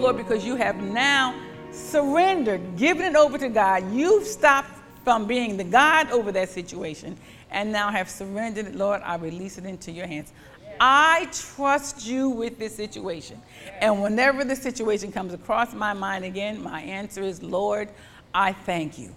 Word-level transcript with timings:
Lord 0.00 0.16
because 0.16 0.44
you 0.44 0.56
have 0.56 0.76
now 0.76 1.34
surrendered, 1.72 2.76
given 2.76 3.04
it 3.04 3.16
over 3.16 3.38
to 3.38 3.48
God. 3.48 3.92
You've 3.92 4.26
stopped 4.26 4.70
from 5.04 5.26
being 5.26 5.56
the 5.56 5.64
God 5.64 6.10
over 6.10 6.32
that 6.32 6.48
situation 6.48 7.16
and 7.50 7.70
now 7.70 7.90
have 7.90 8.08
surrendered 8.08 8.66
it. 8.66 8.74
Lord, 8.74 9.02
I 9.04 9.16
release 9.16 9.58
it 9.58 9.64
into 9.64 9.92
your 9.92 10.06
hands. 10.06 10.32
I 10.80 11.28
trust 11.32 12.06
you 12.06 12.30
with 12.30 12.58
this 12.58 12.74
situation. 12.74 13.40
And 13.80 14.00
whenever 14.02 14.44
the 14.44 14.56
situation 14.56 15.12
comes 15.12 15.34
across 15.34 15.74
my 15.74 15.92
mind 15.92 16.24
again, 16.24 16.62
my 16.62 16.80
answer 16.80 17.22
is, 17.22 17.42
Lord, 17.42 17.90
I 18.32 18.52
thank 18.52 18.98
you. 18.98 19.14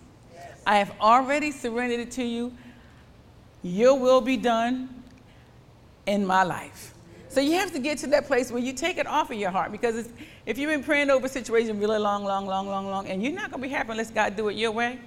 I 0.68 0.78
have 0.78 0.94
already 1.00 1.52
surrendered 1.52 2.02
it 2.02 2.12
to 2.12 2.24
you. 2.24 2.54
Your 3.62 3.98
will 3.98 4.20
be 4.20 4.36
done 4.36 5.04
in 6.06 6.26
my 6.26 6.44
life. 6.44 6.93
So 7.34 7.42
you 7.42 7.54
have 7.54 7.72
to 7.72 7.80
get 7.80 7.98
to 8.00 8.08
that 8.08 8.28
place 8.28 8.52
where 8.52 8.62
you 8.62 8.74
take 8.74 9.00
it 9.00 9.08
off 9.08 9.32
of 9.32 9.38
your 9.38 9.50
heart 9.50 9.72
because 9.72 10.08
if 10.46 10.60
you've 10.60 10.70
been 10.70 10.84
praying 10.84 11.10
over 11.10 11.26
a 11.26 11.30
situation 11.30 11.80
really 11.80 11.98
long, 11.98 12.24
long, 12.24 12.46
long, 12.46 12.68
long, 12.68 12.88
long, 12.88 13.08
and 13.08 13.24
you're 13.24 13.34
not 13.34 13.50
going 13.50 13.64
to 13.64 13.68
be 13.68 13.74
happy 13.74 13.90
unless 13.90 14.12
God 14.12 14.36
do 14.36 14.50
it 14.50 14.54
your 14.56 14.70
way, 14.70 15.00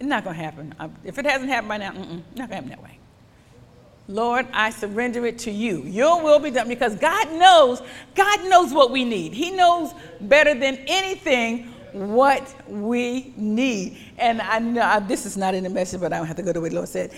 it's 0.00 0.08
not 0.08 0.24
going 0.24 0.34
to 0.34 0.42
happen. 0.42 0.74
If 1.04 1.18
it 1.18 1.24
hasn't 1.24 1.48
happened 1.48 1.68
by 1.68 1.76
now, 1.76 1.92
not 1.92 2.02
going 2.02 2.48
to 2.48 2.54
happen 2.54 2.68
that 2.70 2.82
way. 2.82 2.98
Lord, 4.08 4.48
I 4.52 4.70
surrender 4.70 5.24
it 5.24 5.38
to 5.40 5.52
you. 5.52 5.82
Your 5.82 6.24
will 6.24 6.40
be 6.40 6.50
done 6.50 6.66
because 6.66 6.96
God 6.96 7.30
knows, 7.34 7.82
God 8.16 8.44
knows 8.48 8.72
what 8.72 8.90
we 8.90 9.04
need. 9.04 9.32
He 9.32 9.52
knows 9.52 9.92
better 10.22 10.54
than 10.58 10.74
anything 10.88 11.72
what 11.92 12.52
we 12.68 13.32
need. 13.36 13.96
And 14.18 14.42
I 14.42 14.58
know 14.58 15.04
this 15.06 15.24
is 15.24 15.36
not 15.36 15.54
in 15.54 15.62
the 15.62 15.70
message, 15.70 16.00
but 16.00 16.12
I 16.12 16.18
don't 16.18 16.26
have 16.26 16.36
to 16.36 16.42
go 16.42 16.52
to 16.52 16.60
what 16.60 16.70
the 16.70 16.76
Lord 16.76 16.88
said. 16.88 17.12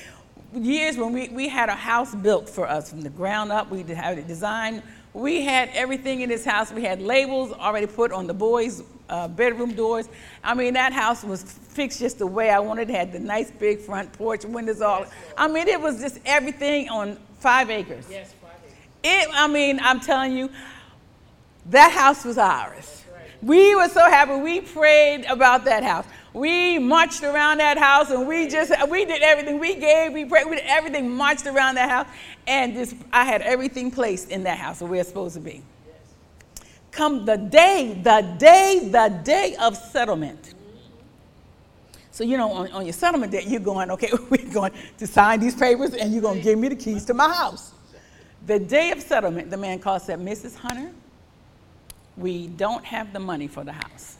Years 0.54 0.96
when 0.96 1.12
we, 1.12 1.28
we 1.28 1.48
had 1.48 1.68
a 1.68 1.74
house 1.74 2.14
built 2.14 2.48
for 2.48 2.68
us 2.68 2.90
from 2.90 3.00
the 3.00 3.10
ground 3.10 3.50
up, 3.50 3.70
we 3.70 3.82
had 3.82 4.18
it 4.18 4.28
designed. 4.28 4.82
We 5.12 5.42
had 5.42 5.70
everything 5.74 6.20
in 6.20 6.28
this 6.28 6.44
house. 6.44 6.72
We 6.72 6.82
had 6.82 7.00
labels 7.00 7.52
already 7.52 7.86
put 7.86 8.12
on 8.12 8.26
the 8.26 8.34
boys' 8.34 8.82
uh, 9.08 9.28
bedroom 9.28 9.74
doors. 9.74 10.08
I 10.42 10.54
mean, 10.54 10.74
that 10.74 10.92
house 10.92 11.22
was 11.22 11.42
fixed 11.42 12.00
just 12.00 12.18
the 12.18 12.26
way 12.26 12.50
I 12.50 12.58
wanted. 12.58 12.90
It 12.90 12.96
had 12.96 13.12
the 13.12 13.20
nice 13.20 13.50
big 13.50 13.80
front 13.80 14.12
porch, 14.12 14.44
windows 14.44 14.80
all. 14.80 15.06
I 15.36 15.48
mean, 15.48 15.68
it 15.68 15.80
was 15.80 16.00
just 16.00 16.18
everything 16.24 16.88
on 16.88 17.18
five 17.38 17.70
acres. 17.70 18.06
Yes, 18.10 18.32
five 18.42 18.52
acres. 18.64 19.28
It, 19.28 19.28
I 19.32 19.46
mean, 19.46 19.78
I'm 19.80 20.00
telling 20.00 20.36
you, 20.36 20.50
that 21.66 21.92
house 21.92 22.24
was 22.24 22.38
ours. 22.38 23.04
Right. 23.12 23.28
We 23.42 23.74
were 23.74 23.88
so 23.88 24.00
happy. 24.00 24.36
We 24.36 24.60
prayed 24.60 25.24
about 25.26 25.64
that 25.64 25.82
house. 25.82 26.06
We 26.34 26.78
marched 26.78 27.22
around 27.22 27.58
that 27.58 27.78
house 27.78 28.10
and 28.10 28.28
we 28.28 28.48
just, 28.48 28.72
we 28.90 29.06
did 29.06 29.22
everything. 29.22 29.58
We 29.58 29.76
gave, 29.76 30.12
we 30.12 30.26
prayed, 30.26 30.46
we 30.46 30.56
did 30.56 30.66
everything, 30.66 31.08
marched 31.10 31.46
around 31.46 31.76
that 31.76 31.88
house. 31.88 32.08
And 32.46 32.74
just, 32.74 32.96
I 33.12 33.24
had 33.24 33.40
everything 33.40 33.90
placed 33.90 34.30
in 34.30 34.42
that 34.42 34.58
house 34.58 34.80
where 34.80 34.90
we're 34.90 35.04
supposed 35.04 35.34
to 35.36 35.40
be 35.40 35.62
come 36.94 37.24
the 37.24 37.36
day, 37.36 37.98
the 38.02 38.36
day, 38.38 38.88
the 38.90 39.20
day 39.24 39.56
of 39.60 39.76
settlement. 39.76 40.54
So, 42.12 42.22
you 42.22 42.36
know, 42.36 42.52
on, 42.52 42.70
on 42.70 42.86
your 42.86 42.92
settlement 42.92 43.32
day, 43.32 43.44
you're 43.46 43.60
going, 43.60 43.90
okay, 43.90 44.10
we're 44.30 44.52
going 44.52 44.72
to 44.98 45.06
sign 45.06 45.40
these 45.40 45.54
papers 45.54 45.94
and 45.94 46.12
you're 46.12 46.22
going 46.22 46.38
to 46.38 46.44
give 46.44 46.58
me 46.58 46.68
the 46.68 46.76
keys 46.76 47.04
to 47.06 47.14
my 47.14 47.32
house. 47.32 47.72
The 48.46 48.58
day 48.58 48.92
of 48.92 49.00
settlement, 49.00 49.50
the 49.50 49.56
man 49.56 49.80
called 49.80 50.02
said, 50.02 50.20
Mrs. 50.20 50.54
Hunter, 50.56 50.92
we 52.16 52.46
don't 52.46 52.84
have 52.84 53.12
the 53.12 53.18
money 53.18 53.48
for 53.48 53.64
the 53.64 53.72
house. 53.72 54.16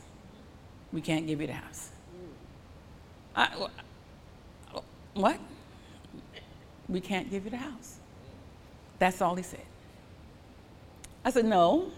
We 0.92 1.00
can't 1.00 1.26
give 1.26 1.41
you 1.41 1.46
the 1.46 1.52
house. 1.52 1.91
I, 3.36 3.68
what? 5.14 5.38
We 6.88 7.00
can't 7.00 7.30
give 7.30 7.44
you 7.44 7.50
the 7.50 7.56
house. 7.56 7.96
That's 8.98 9.20
all 9.20 9.34
he 9.34 9.42
said. 9.42 9.60
I 11.24 11.30
said, 11.30 11.46
no, 11.46 11.90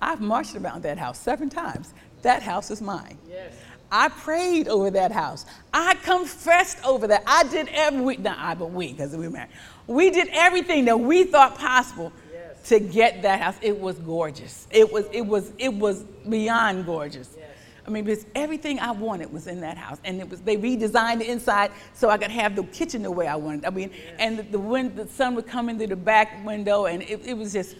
I've 0.00 0.20
marched 0.20 0.56
around 0.56 0.82
that 0.82 0.98
house 0.98 1.18
seven 1.18 1.50
times. 1.50 1.92
That 2.22 2.42
house 2.42 2.70
is 2.70 2.80
mine. 2.80 3.18
Yes. 3.28 3.54
I 3.92 4.08
prayed 4.08 4.68
over 4.68 4.90
that 4.90 5.10
house. 5.12 5.46
I 5.74 5.94
confessed 5.96 6.84
over 6.84 7.06
that. 7.08 7.22
I 7.26 7.42
did 7.44 7.68
every 7.72 8.16
not 8.18 8.38
I 8.38 8.54
but 8.54 8.70
we 8.70 8.92
because 8.92 9.16
we 9.16 9.26
were 9.26 9.32
married. 9.32 9.50
We 9.86 10.10
did 10.10 10.28
everything 10.32 10.84
that 10.84 10.98
we 10.98 11.24
thought 11.24 11.58
possible 11.58 12.12
yes. 12.32 12.68
to 12.68 12.78
get 12.78 13.22
that 13.22 13.40
house. 13.40 13.56
It 13.60 13.78
was 13.78 13.98
gorgeous. 13.98 14.68
It 14.70 14.92
was 14.92 15.06
it 15.12 15.22
was 15.22 15.52
it 15.58 15.74
was 15.74 16.04
beyond 16.28 16.86
gorgeous. 16.86 17.34
Yes. 17.36 17.49
I 17.86 17.90
mean, 17.90 18.04
because 18.04 18.26
everything 18.34 18.78
I 18.78 18.90
wanted 18.90 19.32
was 19.32 19.46
in 19.46 19.60
that 19.60 19.78
house, 19.78 19.98
and 20.04 20.20
it 20.20 20.28
was 20.28 20.40
they 20.40 20.56
redesigned 20.56 21.18
the 21.18 21.30
inside 21.30 21.70
so 21.94 22.10
I 22.10 22.18
could 22.18 22.30
have 22.30 22.54
the 22.54 22.64
kitchen 22.64 23.02
the 23.02 23.10
way 23.10 23.26
I 23.26 23.36
wanted. 23.36 23.64
I 23.64 23.70
mean, 23.70 23.90
yes. 23.90 24.16
and 24.18 24.38
the, 24.38 24.42
the 24.42 24.58
wind, 24.58 24.96
the 24.96 25.08
sun 25.08 25.34
would 25.34 25.46
come 25.46 25.68
in 25.68 25.78
through 25.78 25.88
the 25.88 25.96
back 25.96 26.44
window, 26.44 26.86
and 26.86 27.02
it, 27.02 27.20
it 27.24 27.36
was 27.36 27.52
just 27.52 27.76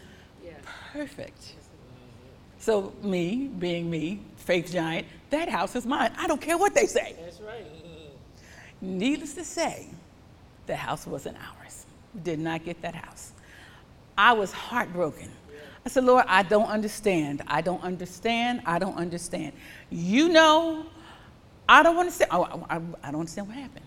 perfect. 0.93 1.55
So, 2.59 2.93
me, 3.03 3.51
being 3.59 3.91
me, 3.91 4.21
faith 4.37 4.71
giant, 4.71 5.07
that 5.31 5.49
house 5.49 5.75
is 5.77 5.87
mine. 5.87 6.13
I 6.19 6.27
don't 6.27 6.41
care 6.41 6.59
what 6.59 6.75
they 6.75 6.87
say. 6.87 7.17
That's 7.19 7.41
right. 7.41 7.65
Needless 8.83 9.35
to 9.35 9.45
say, 9.45 9.89
the 10.67 10.77
house 10.77 11.07
wasn't 11.07 11.37
ours. 11.37 11.87
Did 12.23 12.39
not 12.39 12.65
get 12.65 12.81
that 12.83 12.95
house. 12.95 13.33
I 14.17 14.33
was 14.33 14.53
heartbroken. 14.53 15.31
I 15.85 15.89
said, 15.89 16.05
Lord, 16.05 16.25
I 16.29 16.43
don't 16.43 16.69
understand. 16.69 17.43
I 17.47 17.63
don't 17.63 17.83
understand. 17.83 18.63
I 18.67 18.79
don't 18.79 18.97
understand. 18.97 19.53
You 19.91 20.29
know, 20.29 20.87
I 21.69 21.83
don't 21.83 21.97
understand. 21.97 22.31
Oh, 22.33 22.67
I, 22.69 22.77
I 22.77 23.11
don't 23.11 23.21
understand 23.21 23.49
what 23.49 23.57
happened. 23.57 23.87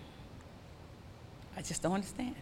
I 1.56 1.62
just 1.62 1.82
don't 1.82 1.92
understand. 1.92 2.34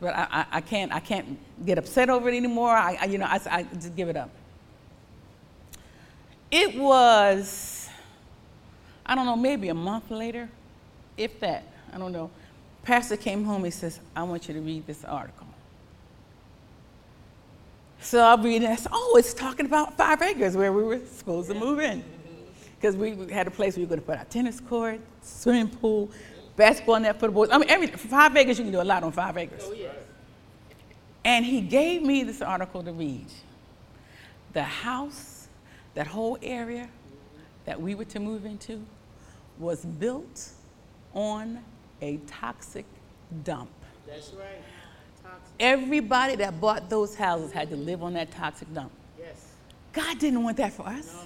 But 0.00 0.14
I, 0.14 0.26
I, 0.30 0.46
I, 0.52 0.60
can't, 0.60 0.92
I 0.92 1.00
can't 1.00 1.38
get 1.64 1.78
upset 1.78 2.10
over 2.10 2.28
it 2.28 2.36
anymore. 2.36 2.70
I, 2.70 2.98
I 3.00 3.04
you 3.06 3.18
know, 3.18 3.26
I, 3.26 3.40
I 3.50 3.62
just 3.64 3.96
give 3.96 4.08
it 4.08 4.16
up. 4.16 4.30
It 6.50 6.76
was, 6.78 7.88
I 9.04 9.14
don't 9.14 9.26
know, 9.26 9.36
maybe 9.36 9.68
a 9.68 9.74
month 9.74 10.10
later, 10.10 10.48
if 11.16 11.40
that, 11.40 11.64
I 11.92 11.98
don't 11.98 12.12
know. 12.12 12.30
Pastor 12.82 13.16
came 13.16 13.44
home, 13.44 13.64
he 13.64 13.70
says, 13.70 13.98
I 14.14 14.22
want 14.22 14.46
you 14.48 14.54
to 14.54 14.60
read 14.60 14.86
this 14.86 15.04
article. 15.04 15.46
So 18.06 18.20
I'll 18.20 18.38
read 18.38 18.62
it. 18.62 18.86
Oh, 18.92 19.16
it's 19.18 19.34
talking 19.34 19.66
about 19.66 19.96
five 19.96 20.22
acres 20.22 20.56
where 20.56 20.72
we 20.72 20.84
were 20.84 21.00
supposed 21.06 21.48
to 21.48 21.56
move 21.56 21.80
in. 21.80 22.04
Because 22.76 22.94
we 22.94 23.16
had 23.32 23.48
a 23.48 23.50
place 23.50 23.74
where 23.74 23.80
we 23.80 23.86
were 23.86 23.96
going 23.96 24.00
to 24.00 24.06
put 24.06 24.16
our 24.16 24.24
tennis 24.26 24.60
court, 24.60 25.00
swimming 25.22 25.68
pool, 25.68 26.08
basketball 26.54 27.00
net 27.00 27.18
for 27.18 27.26
the 27.26 27.32
boys. 27.32 27.48
I 27.50 27.58
mean, 27.58 27.68
every, 27.68 27.88
five 27.88 28.36
acres, 28.36 28.58
you 28.58 28.64
can 28.64 28.72
do 28.72 28.80
a 28.80 28.84
lot 28.84 29.02
on 29.02 29.10
five 29.10 29.36
acres. 29.36 29.64
Oh, 29.66 29.72
yes. 29.72 29.96
And 31.24 31.44
he 31.44 31.60
gave 31.60 32.02
me 32.02 32.22
this 32.22 32.40
article 32.42 32.80
to 32.84 32.92
read. 32.92 33.26
The 34.52 34.62
house 34.62 35.48
that 35.94 36.06
whole 36.06 36.38
area 36.42 36.88
that 37.64 37.80
we 37.80 37.96
were 37.96 38.04
to 38.04 38.20
move 38.20 38.46
into 38.46 38.86
was 39.58 39.84
built 39.84 40.50
on 41.12 41.58
a 42.00 42.18
toxic 42.28 42.84
dump. 43.42 43.70
That's 44.06 44.32
right. 44.34 44.62
Everybody 45.58 46.36
that 46.36 46.60
bought 46.60 46.90
those 46.90 47.14
houses 47.14 47.52
had 47.52 47.70
to 47.70 47.76
live 47.76 48.02
on 48.02 48.12
that 48.14 48.30
toxic 48.30 48.72
dump. 48.74 48.92
Yes. 49.18 49.52
God 49.92 50.18
didn't 50.18 50.42
want 50.42 50.58
that 50.58 50.72
for 50.72 50.86
us. 50.86 51.12
No. 51.12 51.20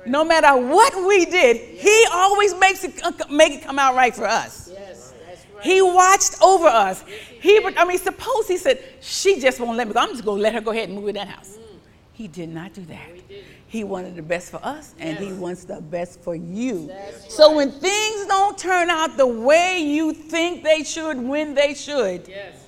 Right. 0.00 0.08
No 0.08 0.24
matter 0.24 0.56
what 0.56 0.94
we 1.06 1.24
did, 1.24 1.56
yes. 1.56 1.82
He 1.82 2.06
always 2.12 2.54
makes 2.54 2.84
it 2.84 3.00
make 3.30 3.54
it 3.54 3.62
come 3.64 3.78
out 3.78 3.94
right 3.94 4.14
for 4.14 4.26
us. 4.26 4.68
Yes, 4.70 5.14
that's 5.26 5.46
right. 5.54 5.64
He 5.64 5.80
watched 5.80 6.40
over 6.42 6.66
us. 6.66 7.02
Yes, 7.08 7.18
he, 7.40 7.60
he 7.60 7.76
I 7.76 7.84
mean, 7.86 7.98
suppose 7.98 8.46
he 8.46 8.58
said, 8.58 8.82
"She 9.00 9.40
just 9.40 9.58
won't 9.58 9.76
let 9.76 9.88
me 9.88 9.94
go. 9.94 10.00
I'm 10.00 10.10
just 10.10 10.24
going 10.24 10.36
to 10.36 10.42
let 10.42 10.52
her 10.52 10.60
go 10.60 10.70
ahead 10.70 10.90
and 10.90 10.98
move 10.98 11.08
in 11.08 11.14
that 11.14 11.28
house." 11.28 11.56
Mm. 11.58 11.78
He 12.12 12.28
did 12.28 12.50
not 12.50 12.74
do 12.74 12.82
that. 12.82 13.08
No, 13.08 13.36
he 13.68 13.84
wanted 13.84 14.16
the 14.16 14.22
best 14.22 14.50
for 14.50 14.60
us, 14.62 14.94
and 14.98 15.18
yes. 15.18 15.28
He 15.28 15.32
wants 15.32 15.64
the 15.64 15.80
best 15.80 16.20
for 16.20 16.34
you. 16.34 16.86
That's 16.86 17.34
so 17.34 17.48
right. 17.48 17.56
when 17.56 17.70
things 17.72 18.26
don't 18.26 18.56
turn 18.56 18.90
out 18.90 19.16
the 19.16 19.26
way 19.26 19.80
you 19.80 20.12
think 20.12 20.62
they 20.62 20.84
should, 20.84 21.18
when 21.18 21.54
they 21.54 21.74
should, 21.74 22.28
yes. 22.28 22.65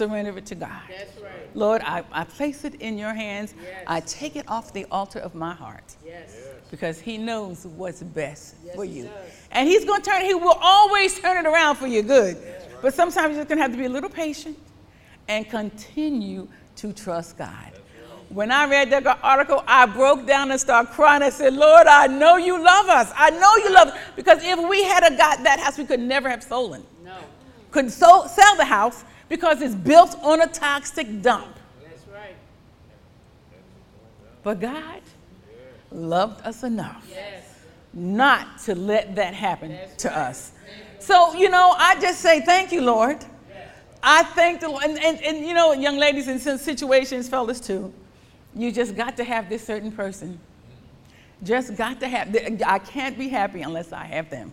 Surrender 0.00 0.36
it 0.38 0.46
to 0.46 0.54
God. 0.54 0.82
That's 0.88 1.20
right. 1.20 1.54
Lord, 1.54 1.82
I, 1.84 2.02
I 2.10 2.24
place 2.24 2.64
it 2.64 2.76
in 2.76 2.96
your 2.96 3.12
hands. 3.12 3.54
Yes. 3.62 3.84
I 3.86 4.00
take 4.00 4.34
it 4.34 4.46
off 4.48 4.72
the 4.72 4.86
altar 4.90 5.18
of 5.18 5.34
my 5.34 5.54
heart. 5.54 5.94
Yes. 6.04 6.38
Because 6.70 6.98
He 6.98 7.18
knows 7.18 7.66
what's 7.66 8.02
best 8.02 8.54
for 8.74 8.86
you. 8.86 9.10
And 9.50 9.68
He's 9.68 9.84
going 9.84 10.00
to 10.00 10.10
turn, 10.10 10.22
He 10.22 10.32
will 10.32 10.58
always 10.62 11.20
turn 11.20 11.36
it 11.44 11.46
around 11.46 11.76
for 11.76 11.86
your 11.86 12.02
good. 12.02 12.38
But 12.80 12.94
sometimes 12.94 13.36
you're 13.36 13.44
going 13.44 13.58
to 13.58 13.62
have 13.62 13.72
to 13.72 13.76
be 13.76 13.84
a 13.84 13.90
little 13.90 14.08
patient 14.08 14.56
and 15.28 15.46
continue 15.48 16.48
to 16.76 16.92
trust 16.94 17.36
God. 17.36 17.72
When 18.30 18.50
I 18.50 18.64
read 18.70 18.90
that 18.90 19.04
article, 19.22 19.62
I 19.66 19.84
broke 19.84 20.24
down 20.24 20.50
and 20.50 20.58
started 20.58 20.92
crying. 20.92 21.20
I 21.20 21.30
said, 21.30 21.52
Lord, 21.52 21.86
I 21.88 22.06
know 22.06 22.36
you 22.36 22.62
love 22.62 22.88
us. 22.88 23.12
I 23.16 23.30
know 23.30 23.56
you 23.56 23.74
love 23.74 23.88
us. 23.88 23.98
Because 24.16 24.38
if 24.42 24.58
we 24.68 24.84
had 24.84 25.12
a 25.12 25.16
got 25.16 25.42
that 25.42 25.58
house, 25.58 25.76
we 25.76 25.84
could 25.84 26.00
never 26.00 26.30
have 26.30 26.42
stolen. 26.42 26.84
No. 27.04 27.18
Couldn't 27.70 27.90
so, 27.90 28.26
sell 28.28 28.56
the 28.56 28.64
house 28.64 29.04
because 29.30 29.62
it's 29.62 29.74
built 29.74 30.18
on 30.22 30.42
a 30.42 30.46
toxic 30.48 31.22
dump. 31.22 31.56
That's 31.82 32.06
right. 32.08 32.36
But 34.42 34.60
God 34.60 35.00
loved 35.90 36.44
us 36.46 36.62
enough 36.62 37.06
yes. 37.08 37.42
not 37.94 38.58
to 38.58 38.74
let 38.74 39.14
that 39.14 39.32
happen 39.32 39.70
That's 39.70 40.02
to 40.02 40.08
right. 40.08 40.16
us. 40.18 40.52
So, 40.98 41.34
you 41.34 41.48
know, 41.48 41.74
I 41.78 41.98
just 42.00 42.20
say 42.20 42.40
thank 42.42 42.72
you, 42.72 42.82
Lord. 42.82 43.24
I 44.02 44.22
thank 44.22 44.60
the 44.60 44.68
Lord. 44.68 44.82
And, 44.84 44.98
and, 45.02 45.20
and, 45.22 45.46
you 45.46 45.54
know, 45.54 45.72
young 45.72 45.98
ladies 45.98 46.26
in 46.26 46.38
situations, 46.58 47.28
fellas 47.28 47.60
too, 47.60 47.92
You 48.54 48.72
just 48.72 48.96
got 48.96 49.16
to 49.18 49.24
have 49.24 49.48
this 49.48 49.64
certain 49.64 49.92
person. 49.92 50.40
Just 51.42 51.76
got 51.76 52.00
to 52.00 52.08
have, 52.08 52.34
I 52.66 52.78
can't 52.78 53.18
be 53.18 53.28
happy 53.28 53.62
unless 53.62 53.92
I 53.92 54.04
have 54.04 54.28
them. 54.28 54.52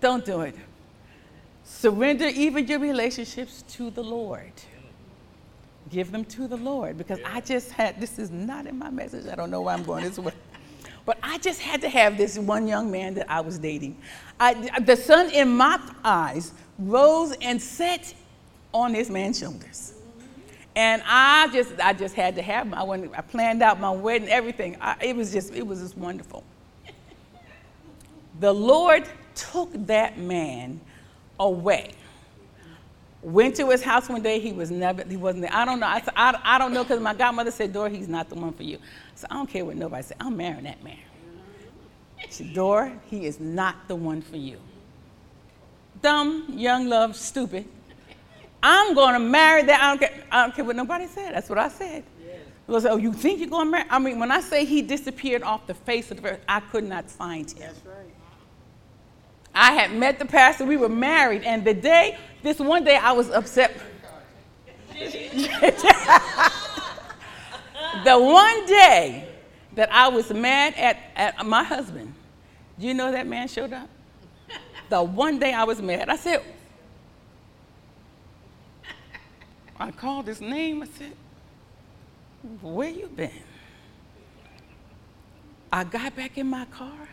Don't 0.00 0.24
do 0.24 0.40
it. 0.42 0.54
Surrender 1.70 2.26
even 2.26 2.66
your 2.66 2.80
relationships 2.80 3.62
to 3.68 3.90
the 3.90 4.02
Lord. 4.02 4.52
Give 5.88 6.10
them 6.10 6.24
to 6.26 6.48
the 6.48 6.56
Lord 6.56 6.98
because 6.98 7.20
I 7.24 7.40
just 7.40 7.70
had, 7.70 7.98
this 8.00 8.18
is 8.18 8.30
not 8.30 8.66
in 8.66 8.76
my 8.76 8.90
message. 8.90 9.26
I 9.28 9.36
don't 9.36 9.50
know 9.50 9.62
why 9.62 9.74
I'm 9.74 9.84
going 9.84 10.04
this 10.04 10.18
way. 10.18 10.32
But 11.06 11.18
I 11.22 11.38
just 11.38 11.60
had 11.60 11.80
to 11.80 11.88
have 11.88 12.18
this 12.18 12.38
one 12.38 12.68
young 12.68 12.90
man 12.90 13.14
that 13.14 13.30
I 13.30 13.40
was 13.40 13.58
dating. 13.58 13.96
I, 14.38 14.80
the 14.80 14.94
sun 14.96 15.30
in 15.30 15.48
my 15.48 15.80
eyes 16.04 16.52
rose 16.78 17.34
and 17.40 17.60
set 17.60 18.14
on 18.74 18.92
this 18.92 19.08
man's 19.08 19.38
shoulders. 19.38 19.94
And 20.76 21.02
I 21.06 21.48
just, 21.52 21.72
I 21.80 21.94
just 21.94 22.14
had 22.14 22.36
to 22.36 22.42
have 22.42 22.66
him. 22.66 22.74
I, 22.74 22.82
went, 22.82 23.10
I 23.16 23.22
planned 23.22 23.62
out 23.62 23.80
my 23.80 23.90
wedding, 23.90 24.28
everything. 24.28 24.76
I, 24.80 24.96
it 25.00 25.16
was 25.16 25.32
just, 25.32 25.54
it 25.54 25.66
was 25.66 25.80
just 25.80 25.96
wonderful. 25.96 26.44
The 28.40 28.52
Lord 28.52 29.04
took 29.34 29.70
that 29.86 30.18
man 30.18 30.80
away. 31.40 31.90
Went 33.22 33.56
to 33.56 33.68
his 33.70 33.82
house 33.82 34.08
one 34.08 34.22
day. 34.22 34.38
He 34.38 34.52
was 34.52 34.70
never. 34.70 35.02
He 35.04 35.16
wasn't 35.16 35.42
there. 35.42 35.52
I 35.52 35.64
don't 35.64 35.80
know. 35.80 35.86
I, 35.86 36.02
I, 36.16 36.40
I 36.42 36.58
don't 36.58 36.72
know 36.72 36.84
because 36.84 37.00
my 37.00 37.12
godmother 37.12 37.50
said, 37.50 37.72
"Dora, 37.72 37.90
he's 37.90 38.08
not 38.08 38.28
the 38.28 38.36
one 38.36 38.52
for 38.52 38.62
you." 38.62 38.78
So 39.14 39.26
I 39.30 39.34
don't 39.34 39.50
care 39.50 39.64
what 39.64 39.76
nobody 39.76 40.02
said. 40.02 40.16
I'm 40.20 40.36
marrying 40.36 40.64
that 40.64 40.82
man. 40.82 40.96
She 42.26 42.44
said, 42.44 42.54
Dora, 42.54 42.98
he 43.06 43.26
is 43.26 43.40
not 43.40 43.88
the 43.88 43.96
one 43.96 44.22
for 44.22 44.36
you. 44.36 44.58
Dumb, 46.02 46.46
young 46.50 46.88
love, 46.88 47.16
stupid. 47.16 47.66
I'm 48.62 48.94
going 48.94 49.14
to 49.14 49.20
marry 49.20 49.62
that. 49.64 49.82
I 49.82 49.88
don't 49.88 49.98
care. 49.98 50.24
I 50.30 50.42
don't 50.42 50.54
care 50.54 50.64
what 50.64 50.76
nobody 50.76 51.06
said. 51.06 51.34
That's 51.34 51.48
what 51.48 51.58
I 51.58 51.68
said. 51.68 52.04
Yes. 52.24 52.84
oh, 52.86 52.96
you 52.96 53.12
think 53.12 53.40
you're 53.40 53.48
going 53.48 53.66
to 53.66 53.70
marry? 53.70 53.88
I 53.90 53.98
mean, 53.98 54.18
when 54.18 54.30
I 54.30 54.40
say 54.40 54.64
he 54.64 54.82
disappeared 54.82 55.42
off 55.42 55.66
the 55.66 55.74
face 55.74 56.10
of 56.10 56.22
the 56.22 56.30
earth, 56.30 56.40
I 56.48 56.60
could 56.60 56.84
not 56.84 57.10
find 57.10 57.50
him. 57.50 57.58
That's 57.60 57.86
right. 57.86 58.14
I 59.54 59.72
had 59.72 59.92
met 59.92 60.18
the 60.18 60.24
pastor. 60.24 60.64
We 60.64 60.76
were 60.76 60.88
married, 60.88 61.42
and 61.44 61.64
the 61.64 61.74
day, 61.74 62.18
this 62.42 62.58
one 62.58 62.84
day, 62.84 62.96
I 62.96 63.12
was 63.12 63.30
upset. 63.30 63.76
the 68.04 68.18
one 68.18 68.66
day 68.66 69.26
that 69.74 69.92
I 69.92 70.08
was 70.08 70.30
mad 70.30 70.74
at, 70.76 70.98
at 71.16 71.46
my 71.46 71.64
husband, 71.64 72.14
do 72.78 72.86
you 72.86 72.94
know 72.94 73.10
that 73.12 73.26
man 73.26 73.48
showed 73.48 73.72
up? 73.72 73.88
The 74.88 75.02
one 75.02 75.38
day 75.38 75.52
I 75.52 75.64
was 75.64 75.80
mad, 75.80 76.08
I 76.08 76.16
said, 76.16 76.42
I 79.80 79.90
called 79.90 80.26
his 80.26 80.42
name. 80.42 80.82
I 80.82 80.86
said, 80.86 81.12
Where 82.60 82.90
you 82.90 83.06
been? 83.06 83.30
I 85.72 85.84
got 85.84 86.14
back 86.14 86.36
in 86.36 86.48
my 86.48 86.66
car. 86.66 87.08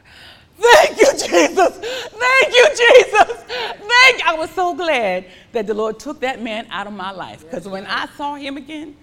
Thank 0.59 0.99
you, 0.99 1.11
Jesus. 1.11 1.77
Thank 1.77 2.53
you, 2.53 2.67
Jesus. 2.69 3.43
Thank 3.43 4.19
you. 4.19 4.23
I 4.25 4.35
was 4.37 4.49
so 4.51 4.75
glad 4.75 5.25
that 5.51 5.67
the 5.67 5.73
Lord 5.73 5.99
took 5.99 6.19
that 6.21 6.41
man 6.41 6.67
out 6.71 6.87
of 6.87 6.93
my 6.93 7.11
life. 7.11 7.41
Because 7.41 7.67
when 7.67 7.85
I 7.85 8.07
saw 8.17 8.35
him 8.35 8.57
again, 8.57 8.95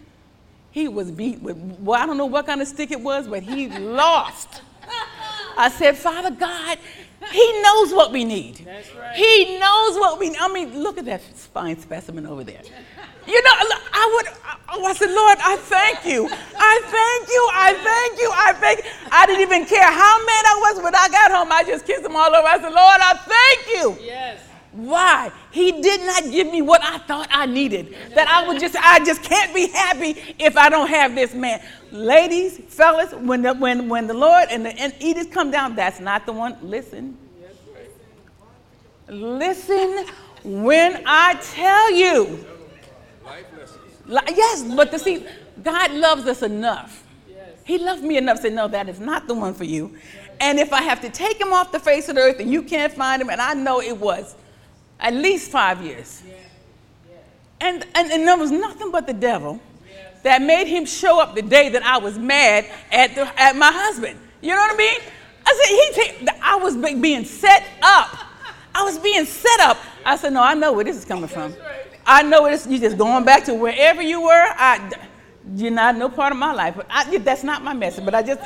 he 0.71 0.89
was 0.89 1.11
beat 1.11 1.41
with, 1.41 1.57
well, 1.57 2.01
I 2.03 2.07
don't 2.07 2.17
know 2.19 2.27
what 2.27 2.47
kind 2.47 2.61
of 2.61 2.69
stick 2.69 2.91
it 2.91 3.01
was, 3.01 3.29
but 3.29 3.43
he 3.43 3.69
lost. 3.79 4.63
I 5.57 5.71
said, 5.71 5.97
Father 5.97 6.33
God, 6.33 6.79
He 7.31 7.63
knows 7.63 7.93
what 7.93 8.13
we 8.13 8.25
need. 8.25 8.57
That's 8.65 8.95
right. 8.95 9.17
He 9.17 9.59
knows 9.59 9.97
what 9.97 10.19
we 10.19 10.31
need. 10.31 10.39
I 10.41 10.53
mean, 10.53 10.79
look 10.83 10.99
at 10.99 11.05
that 11.07 11.23
fine 11.23 11.79
specimen 11.79 12.27
over 12.27 12.45
there. 12.45 12.63
You 13.27 13.43
know, 13.43 13.51
I 14.05 14.13
would, 14.15 14.27
oh, 14.75 14.85
I 14.85 14.93
said, 14.93 15.11
Lord, 15.11 15.39
I 15.41 15.57
thank 15.57 16.05
you. 16.05 16.29
I 16.29 16.75
thank 16.85 17.29
you. 17.31 17.49
I 17.53 17.73
thank 17.73 18.21
you. 18.21 18.31
I 18.35 18.53
thank 18.53 18.85
you. 18.85 18.91
I 19.11 19.25
didn't 19.25 19.41
even 19.41 19.65
care 19.65 19.91
how 19.91 20.25
mad 20.27 20.45
I 20.47 20.59
was 20.61 20.85
when 20.85 20.95
I 20.95 21.09
got 21.09 21.31
home. 21.31 21.51
I 21.51 21.65
just 21.65 21.87
kissed 21.87 22.05
him 22.05 22.15
all 22.15 22.29
over. 22.35 22.47
I 22.47 22.59
said, 22.61 22.73
Lord, 22.73 23.01
I 23.01 23.15
thank 23.15 23.61
you. 23.75 24.05
Yes. 24.05 24.41
Why? 24.73 25.33
He 25.53 25.81
did 25.81 26.03
not 26.03 26.25
give 26.25 26.49
me 26.49 26.61
what 26.61 26.83
I 26.85 26.99
thought 26.99 27.29
I 27.31 27.47
needed. 27.47 27.97
That 28.15 28.29
I 28.29 28.47
would 28.47 28.61
just, 28.61 28.77
I 28.77 29.03
just 29.05 29.23
can't 29.23 29.55
be 29.55 29.69
happy 29.69 30.35
if 30.39 30.57
I 30.59 30.69
don't 30.69 30.89
have 30.89 31.15
this 31.15 31.33
man. 31.33 31.63
Ladies, 31.91 32.59
fellas, 32.59 33.15
when 33.15 33.41
the, 33.41 33.55
when, 33.55 33.89
when 33.89 34.07
the 34.07 34.15
Lord 34.15 34.49
and 34.51 34.67
the 34.67 34.79
and 34.79 34.93
edicts 35.01 35.33
come 35.33 35.51
down, 35.51 35.77
that's 35.77 36.01
not 36.01 36.27
the 36.27 36.33
one. 36.33 36.59
Listen. 36.61 37.17
Listen 39.09 40.07
when 40.45 41.03
I 41.07 41.35
tell 41.41 41.95
you. 41.95 42.45
Yes, 44.07 44.63
but 44.75 44.91
to 44.91 44.99
see, 44.99 45.27
God 45.63 45.93
loves 45.93 46.27
us 46.27 46.43
enough. 46.43 47.03
He 47.65 47.79
loved 47.79 48.03
me 48.03 48.19
enough 48.19 48.37
to 48.39 48.43
say, 48.43 48.51
no, 48.51 48.69
that 48.69 48.89
is 48.89 49.01
not 49.01 49.27
the 49.27 49.35
one 49.35 49.55
for 49.55 49.65
you. 49.65 49.97
And 50.41 50.59
if 50.59 50.73
I 50.73 50.83
have 50.83 51.01
to 51.01 51.09
take 51.09 51.41
him 51.41 51.53
off 51.53 51.73
the 51.73 51.81
face 51.81 52.09
of 52.09 52.17
the 52.17 52.21
earth 52.21 52.41
and 52.41 52.51
you 52.51 52.63
can't 52.63 52.93
find 52.93 53.23
him, 53.23 53.31
and 53.31 53.41
I 53.41 53.55
know 53.55 53.81
it 53.81 53.97
was 53.97 54.35
at 55.01 55.15
least 55.15 55.51
five 55.51 55.83
years. 55.83 56.23
And, 57.61 57.87
and, 57.95 58.13
and 58.13 58.29
there 58.29 58.37
was 58.37 58.51
nothing 58.51 58.91
but 58.91 59.07
the 59.07 59.15
devil 59.15 59.61
that 60.23 60.43
made 60.43 60.67
him 60.67 60.85
show 60.85 61.21
up 61.21 61.35
the 61.35 61.43
day 61.43 61.71
that 61.71 61.83
I 61.83 61.99
was 61.99 62.19
mad 62.19 62.67
at, 62.93 63.15
the, 63.15 63.41
at 63.41 63.57
my 63.57 63.71
husband. 63.73 64.19
You 64.43 64.51
know 64.51 64.57
what 64.57 64.75
I 64.75 64.77
mean? 64.77 65.01
I 65.47 65.95
said, 65.95 66.21
he 66.21 66.29
I 66.43 66.57
was 66.57 66.77
being 66.77 67.25
set 67.25 67.65
up. 67.83 68.17
I 68.75 68.83
was 68.83 68.99
being 68.99 69.25
set 69.25 69.61
up. 69.61 69.79
I 70.05 70.17
said, 70.17 70.33
no, 70.33 70.43
I 70.43 70.55
know 70.55 70.73
where 70.73 70.85
this 70.85 70.97
is 70.97 71.05
coming 71.05 71.29
from. 71.29 71.55
I 72.07 72.23
know 72.23 72.47
it 72.47 72.53
is. 72.53 72.67
You're 72.67 72.81
just 72.81 72.99
going 72.99 73.25
back 73.25 73.45
to 73.45 73.55
wherever 73.55 74.03
you 74.03 74.23
were. 74.23 74.31
I, 74.31 74.91
you're 75.55 75.71
not 75.71 75.97
no 75.97 76.09
part 76.09 76.33
of 76.33 76.39
my 76.39 76.53
life. 76.53 76.75
But 76.77 76.87
I, 76.91 77.19
that's 77.19 77.45
not 77.45 77.63
my 77.63 77.75
message. 77.75 78.05
But 78.05 78.15
I 78.15 78.23
just, 78.23 78.41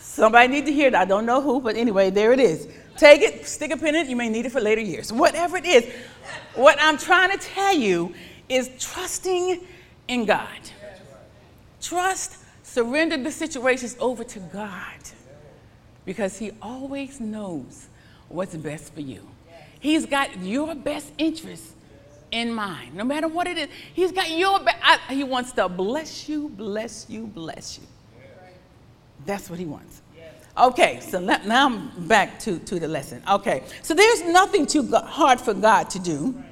somebody 0.00 0.48
need 0.48 0.66
to 0.66 0.72
hear 0.72 0.88
it. 0.88 0.94
I 0.94 1.04
don't 1.04 1.26
know 1.26 1.40
who, 1.40 1.60
but 1.60 1.76
anyway, 1.76 2.10
there 2.10 2.32
it 2.32 2.40
is. 2.40 2.68
Take 2.96 3.22
it, 3.22 3.46
stick 3.46 3.72
a 3.72 3.76
pin 3.76 3.94
in 3.94 4.06
it. 4.06 4.08
You 4.08 4.16
may 4.16 4.28
need 4.28 4.46
it 4.46 4.52
for 4.52 4.60
later 4.60 4.80
years. 4.80 5.12
Whatever 5.12 5.56
it 5.56 5.66
is. 5.66 5.92
What 6.54 6.78
I'm 6.80 6.96
trying 6.96 7.36
to 7.36 7.38
tell 7.38 7.74
you 7.74 8.14
is 8.48 8.70
trusting 8.78 9.66
in 10.08 10.24
God. 10.24 10.48
Trust, 11.80 12.38
surrender 12.62 13.16
the 13.16 13.30
situations 13.30 13.96
over 13.98 14.22
to 14.24 14.38
God 14.38 14.98
because 16.04 16.38
He 16.38 16.52
always 16.62 17.20
knows 17.20 17.88
what's 18.28 18.54
best 18.56 18.94
for 18.94 19.00
you. 19.00 19.28
He's 19.80 20.06
got 20.06 20.38
your 20.38 20.74
best 20.74 21.12
interest 21.18 21.73
in 22.34 22.52
mind, 22.52 22.94
no 22.94 23.04
matter 23.04 23.28
what 23.28 23.46
it 23.46 23.56
is. 23.56 23.68
He's 23.94 24.10
got 24.10 24.28
your 24.28 24.58
best. 24.58 24.80
He 25.08 25.22
wants 25.22 25.52
to 25.52 25.68
bless 25.68 26.28
you, 26.28 26.48
bless 26.48 27.08
you, 27.08 27.26
bless 27.28 27.78
you. 27.78 27.86
That's 29.24 29.48
what 29.48 29.58
He 29.58 29.64
wants. 29.64 30.02
Okay, 30.56 31.00
so 31.00 31.18
now 31.18 31.66
I'm 31.66 32.06
back 32.06 32.38
to, 32.40 32.58
to 32.60 32.78
the 32.78 32.86
lesson. 32.86 33.22
Okay, 33.28 33.64
so 33.82 33.94
there's 33.94 34.24
nothing 34.24 34.66
too 34.66 34.88
hard 34.92 35.40
for 35.40 35.54
God 35.54 35.90
to 35.90 35.98
do. 35.98 36.42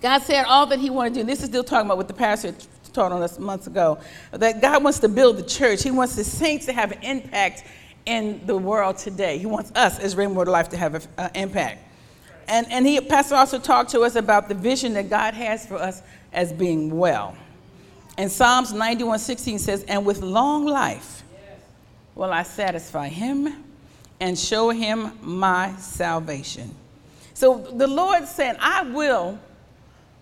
God 0.00 0.18
said 0.22 0.44
all 0.44 0.66
that 0.66 0.78
He 0.78 0.90
wanted 0.90 1.14
to 1.14 1.20
do. 1.20 1.26
This 1.26 1.40
is 1.40 1.46
still 1.46 1.64
talking 1.64 1.86
about 1.86 1.96
what 1.98 2.08
the 2.08 2.14
pastor 2.14 2.54
taught 2.92 3.12
on 3.12 3.22
us 3.22 3.38
months 3.38 3.66
ago. 3.66 3.98
That 4.32 4.60
God 4.60 4.82
wants 4.82 4.98
to 5.00 5.08
build 5.08 5.36
the 5.36 5.42
church. 5.42 5.82
He 5.82 5.90
wants 5.90 6.16
the 6.16 6.24
saints 6.24 6.66
to 6.66 6.72
have 6.72 6.92
an 6.92 7.02
impact 7.02 7.64
in 8.04 8.44
the 8.46 8.56
world 8.56 8.98
today. 8.98 9.38
He 9.38 9.46
wants 9.46 9.72
us 9.74 9.98
as 9.98 10.16
Rainbow 10.16 10.42
Life 10.42 10.70
to 10.70 10.76
have 10.76 11.08
an 11.16 11.30
impact. 11.34 11.78
And, 12.48 12.70
and 12.70 12.86
he, 12.86 13.00
Pastor 13.00 13.34
also 13.34 13.58
talked 13.58 13.90
to 13.90 14.00
us 14.00 14.16
about 14.16 14.48
the 14.48 14.54
vision 14.54 14.94
that 14.94 15.08
God 15.08 15.34
has 15.34 15.66
for 15.66 15.76
us 15.76 16.02
as 16.32 16.52
being 16.52 16.96
well. 16.96 17.36
And 18.18 18.30
Psalms 18.30 18.72
91 18.72 19.18
16 19.18 19.58
says, 19.58 19.84
And 19.84 20.04
with 20.04 20.20
long 20.20 20.66
life, 20.66 21.22
will 22.14 22.32
I 22.32 22.42
satisfy 22.42 23.08
him 23.08 23.64
and 24.20 24.38
show 24.38 24.70
him 24.70 25.18
my 25.20 25.74
salvation. 25.76 26.74
So 27.34 27.58
the 27.58 27.88
Lord 27.88 28.26
said, 28.28 28.56
I 28.60 28.82
will 28.84 29.38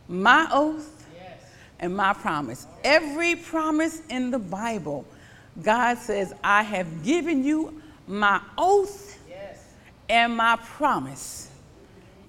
my 0.09 0.49
oath 0.51 1.07
and 1.79 1.95
my 1.95 2.15
promise. 2.15 2.67
Every 2.83 3.37
promise 3.37 4.01
in 4.09 4.31
the 4.31 4.39
Bible, 4.39 5.05
God 5.63 5.99
says, 5.99 6.33
I 6.43 6.63
have 6.63 7.05
given 7.05 7.45
you 7.45 7.83
my 8.07 8.41
oath 8.57 9.19
and 10.09 10.37
my 10.37 10.57
promise 10.57 11.50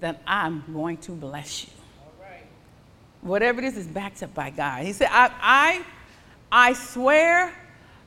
that 0.02 0.20
I'm 0.26 0.64
going 0.72 0.98
to 0.98 1.12
bless 1.12 1.64
you. 1.64 1.72
Whatever 3.22 3.60
it 3.60 3.64
is 3.66 3.76
is 3.76 3.86
backed 3.86 4.22
up 4.24 4.34
by 4.34 4.50
God. 4.50 4.84
He 4.84 4.92
said, 4.92 5.08
I, 5.10 5.30
I, 5.40 5.84
I 6.50 6.72
swear 6.72 7.52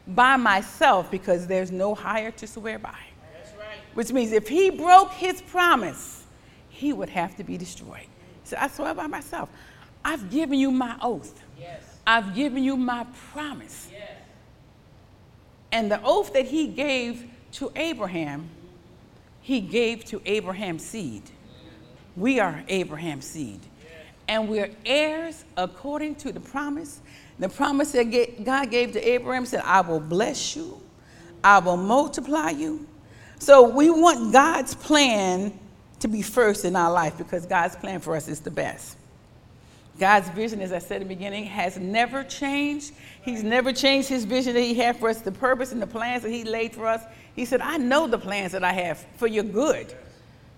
by 0.06 0.36
myself 0.36 1.10
because 1.10 1.48
there's 1.48 1.72
no 1.72 1.96
higher 1.96 2.32
to 2.32 2.48
swear 2.48 2.78
by. 2.78 2.90
Right. 2.90 3.80
Which 3.94 4.12
means 4.12 4.34
if 4.34 4.50
he 4.50 4.70
broke 4.70 5.14
his 5.14 5.42
promise, 5.42 6.25
he 6.68 6.92
would 6.92 7.08
have 7.08 7.38
to 7.38 7.46
be 7.46 7.58
destroyed. 7.58 8.08
So 8.44 8.58
I 8.60 8.68
swear 8.68 8.94
by 8.94 9.08
myself. 9.08 9.48
I've 10.04 10.30
given 10.30 10.60
you 10.60 10.70
my 10.70 10.98
oath. 11.02 11.42
Yes. 11.58 11.82
I've 12.06 12.36
given 12.36 12.62
you 12.62 12.75
my 12.75 13.08
promise. 13.32 13.88
Yes. 13.90 14.12
And 15.72 15.90
the 15.90 16.02
oath 16.04 16.34
that 16.34 16.46
he 16.46 16.68
gave 16.68 17.25
to 17.54 17.72
Abraham, 17.78 18.50
he 19.40 19.62
gave 19.62 20.04
to 20.06 20.22
Abraham's 20.25 20.84
seed. 20.84 21.24
We 22.15 22.39
are 22.39 22.63
Abraham's 22.67 23.25
seed. 23.25 23.60
and 24.27 24.50
we're 24.50 24.72
heirs 24.86 25.45
according 25.57 26.15
to 26.15 26.31
the 26.31 26.39
promise. 26.39 27.00
The 27.38 27.50
promise 27.50 27.91
that 27.91 28.43
God 28.43 28.72
gave 28.72 28.93
to 28.93 29.07
Abraham 29.07 29.45
said, 29.45 29.62
I 29.63 29.81
will 29.81 30.00
bless 30.00 30.55
you, 30.55 30.81
I 31.43 31.60
will 31.60 31.77
multiply 31.77 32.50
you. 32.51 32.88
So 33.39 33.67
we 33.67 33.89
want 33.89 34.31
God's 34.34 34.74
plan 34.74 35.57
to 36.00 36.07
be 36.07 36.22
first 36.22 36.65
in 36.65 36.75
our 36.75 36.91
life 36.91 37.17
because 37.17 37.45
God's 37.45 37.75
plan 37.75 38.00
for 38.00 38.15
us 38.15 38.27
is 38.27 38.39
the 38.39 38.51
best. 38.51 38.98
God's 40.00 40.27
vision, 40.29 40.60
as 40.62 40.74
I 40.74 40.79
said 40.79 41.01
in 41.01 41.07
the 41.07 41.13
beginning, 41.13 41.45
has 41.45 41.77
never 41.77 42.24
changed. 42.24 42.93
He's 43.22 43.43
never 43.43 43.72
changed 43.72 44.10
his 44.10 44.25
vision 44.25 44.53
that 44.53 44.62
he 44.62 44.74
had 44.74 44.98
for 44.98 45.07
us, 45.10 45.22
the 45.22 45.31
purpose 45.31 45.72
and 45.72 45.81
the 45.81 45.88
plans 45.88 46.24
that 46.24 46.31
he 46.31 46.43
laid 46.43 46.74
for 46.74 46.88
us. 46.88 47.01
He 47.36 47.45
said, 47.45 47.62
I 47.62 47.77
know 47.77 48.07
the 48.07 48.17
plans 48.17 48.51
that 48.53 48.63
I 48.63 48.74
have 48.74 49.05
for 49.17 49.27
your 49.27 49.45
good. 49.45 49.93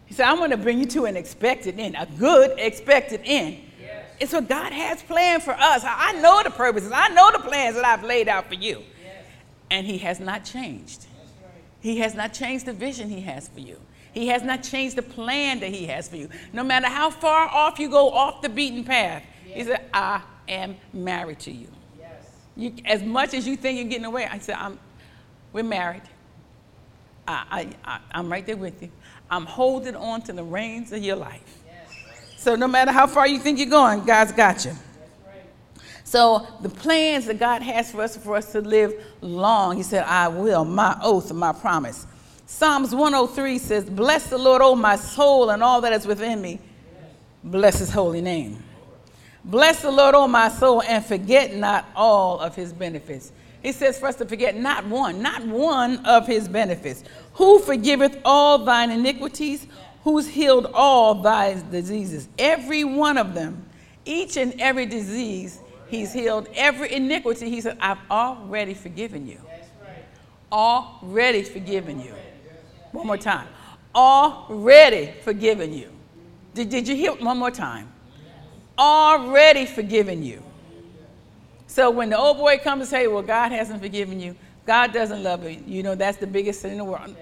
He 0.08 0.14
said, 0.14 0.26
I'm 0.26 0.38
going 0.38 0.52
to 0.52 0.58
bring 0.58 0.80
you 0.80 0.86
to 0.88 1.06
an 1.06 1.16
expected 1.16 1.80
end, 1.80 1.96
a 1.98 2.08
good 2.18 2.58
expected 2.58 3.22
end. 3.24 3.60
Yes. 3.80 4.06
It's 4.20 4.34
what 4.34 4.50
God 4.50 4.72
has 4.72 5.04
planned 5.04 5.44
for 5.44 5.52
us. 5.52 5.84
I 5.86 6.14
know 6.14 6.42
the 6.44 6.50
purposes. 6.50 6.92
I 6.94 7.10
know 7.10 7.32
the 7.32 7.40
plans 7.40 7.76
that 7.76 7.86
I've 7.86 8.04
laid 8.04 8.28
out 8.28 8.48
for 8.48 8.56
you. 8.56 8.84
Yes. 9.04 9.26
And 9.70 9.86
he 9.86 10.00
has 10.00 10.20
not 10.20 10.44
changed. 10.44 11.06
Right. 11.44 11.52
He 11.82 12.00
has 12.00 12.16
not 12.16 12.34
changed 12.34 12.66
the 12.66 12.74
vision 12.74 13.10
he 13.10 13.22
has 13.22 13.48
for 13.50 13.60
you. 13.60 13.80
He 14.18 14.28
has 14.30 14.42
not 14.42 14.64
changed 14.64 14.96
the 14.96 15.04
plan 15.04 15.60
that 15.60 15.70
He 15.70 15.86
has 15.86 16.10
for 16.10 16.16
you. 16.16 16.28
No 16.52 16.64
matter 16.64 16.88
how 16.88 17.12
far 17.12 17.48
off 17.50 17.78
you 17.78 17.88
go 17.88 18.10
off 18.10 18.42
the 18.42 18.50
beaten 18.50 18.84
path, 18.84 19.24
yes. 19.46 19.56
He 19.56 19.64
said, 19.66 19.82
I 19.94 20.24
am 20.50 20.76
married 20.92 21.38
to 21.42 21.52
you. 21.52 21.68
Yes. 22.00 22.32
you. 22.56 22.74
As 22.86 23.04
much 23.04 23.36
as 23.36 23.48
you 23.48 23.56
think 23.56 23.78
you're 23.78 23.88
getting 23.88 24.06
away, 24.06 24.26
I 24.26 24.40
said, 24.40 24.56
I'm, 24.58 24.80
we're 25.54 25.64
married. 25.64 26.02
I, 27.28 27.70
I, 27.86 28.00
I, 28.12 28.20
am 28.20 28.32
right 28.32 28.44
there 28.44 28.58
with 28.58 28.82
you. 28.82 28.90
I'm 29.30 29.46
holding 29.46 29.96
on 29.96 30.22
to 30.24 30.34
the 30.34 30.44
reins 30.44 30.92
of 30.92 31.04
your 31.04 31.16
life. 31.16 31.58
So 32.38 32.56
no 32.56 32.68
matter 32.68 32.92
how 32.92 33.08
far 33.08 33.28
you 33.28 33.40
think 33.40 33.60
you're 33.60 33.70
going, 33.70 34.06
God's 34.06 34.32
got 34.32 34.64
you. 34.66 34.72
So 36.04 36.48
the 36.62 36.70
plans 36.70 37.26
that 37.26 37.38
God 37.38 37.62
has 37.62 37.92
for 37.92 38.02
us 38.02 38.16
for 38.16 38.38
us 38.38 38.54
to 38.54 38.62
live 38.62 38.94
long, 39.20 39.76
He 39.76 39.84
said, 39.84 40.04
I 40.04 40.30
will, 40.30 40.64
my 40.64 40.98
oath 41.02 41.30
and 41.30 41.40
my 41.40 41.52
promise. 41.52 42.08
Psalms 42.46 42.96
103 42.96 43.58
says, 43.58 43.90
Bless 43.90 44.30
the 44.30 44.38
Lord, 44.38 44.62
O 44.62 44.74
my 44.74 44.96
soul, 44.96 45.50
and 45.50 45.62
all 45.62 45.82
that 45.82 45.92
is 45.92 46.08
within 46.08 46.42
me. 46.42 46.60
Bless 47.44 47.80
his 47.80 47.92
holy 47.92 48.22
name. 48.22 48.64
Bless 49.44 49.82
the 49.82 49.92
Lord, 49.92 50.16
O 50.16 50.28
my 50.30 50.48
soul, 50.48 50.82
and 50.84 51.06
forget 51.06 51.54
not 51.54 51.86
all 51.94 52.40
of 52.40 52.56
his 52.56 52.72
benefits. 52.72 53.34
He 53.62 53.74
says 53.74 54.00
for 54.00 54.08
us 54.08 54.16
to 54.16 54.26
forget 54.26 54.56
not 54.56 54.86
one, 54.86 55.22
not 55.22 55.46
one 55.46 56.06
of 56.06 56.26
his 56.26 56.48
benefits. 56.48 57.04
Who 57.38 57.60
forgiveth 57.60 58.20
all 58.26 58.60
thine 58.60 58.92
iniquities, 58.92 59.68
who's 60.04 60.28
healed 60.28 60.68
all 60.74 61.16
thy 61.16 61.62
diseases. 61.72 62.28
Every 62.40 62.84
one 62.84 63.18
of 63.18 63.34
them, 63.34 63.66
each 64.06 64.38
and 64.38 64.60
every 64.60 64.86
disease, 64.86 65.60
he's 65.88 66.14
healed. 66.14 66.48
Every 66.56 66.94
iniquity, 66.94 67.50
he 67.50 67.62
said, 67.62 67.78
I've 67.80 68.00
already 68.10 68.74
forgiven 68.74 69.28
you. 69.28 69.40
Already 70.52 71.44
forgiven 71.44 72.02
you. 72.02 72.14
One 72.92 73.06
more 73.06 73.18
time. 73.18 73.48
Already 73.94 75.14
forgiven 75.24 75.74
you. 75.74 75.90
Did, 76.54 76.70
did 76.70 76.88
you 76.88 76.96
hear 76.96 77.14
one 77.14 77.38
more 77.38 77.52
time? 77.52 77.92
Already 78.80 79.66
forgiven 79.66 80.24
you. 80.24 80.42
So 81.68 81.92
when 81.92 82.10
the 82.10 82.18
old 82.18 82.38
boy 82.38 82.58
comes 82.60 82.82
and 82.82 82.90
say, 82.90 83.08
well, 83.08 83.22
God 83.22 83.52
hasn't 83.52 83.82
forgiven 83.82 84.20
you, 84.20 84.36
God 84.66 84.94
doesn't 84.94 85.22
love 85.22 85.44
you, 85.44 85.62
you 85.68 85.84
know, 85.84 85.96
that's 85.96 86.18
the 86.18 86.28
biggest 86.28 86.62
sin 86.62 86.72
in 86.72 86.78
the 86.78 86.84
world. 86.84 87.16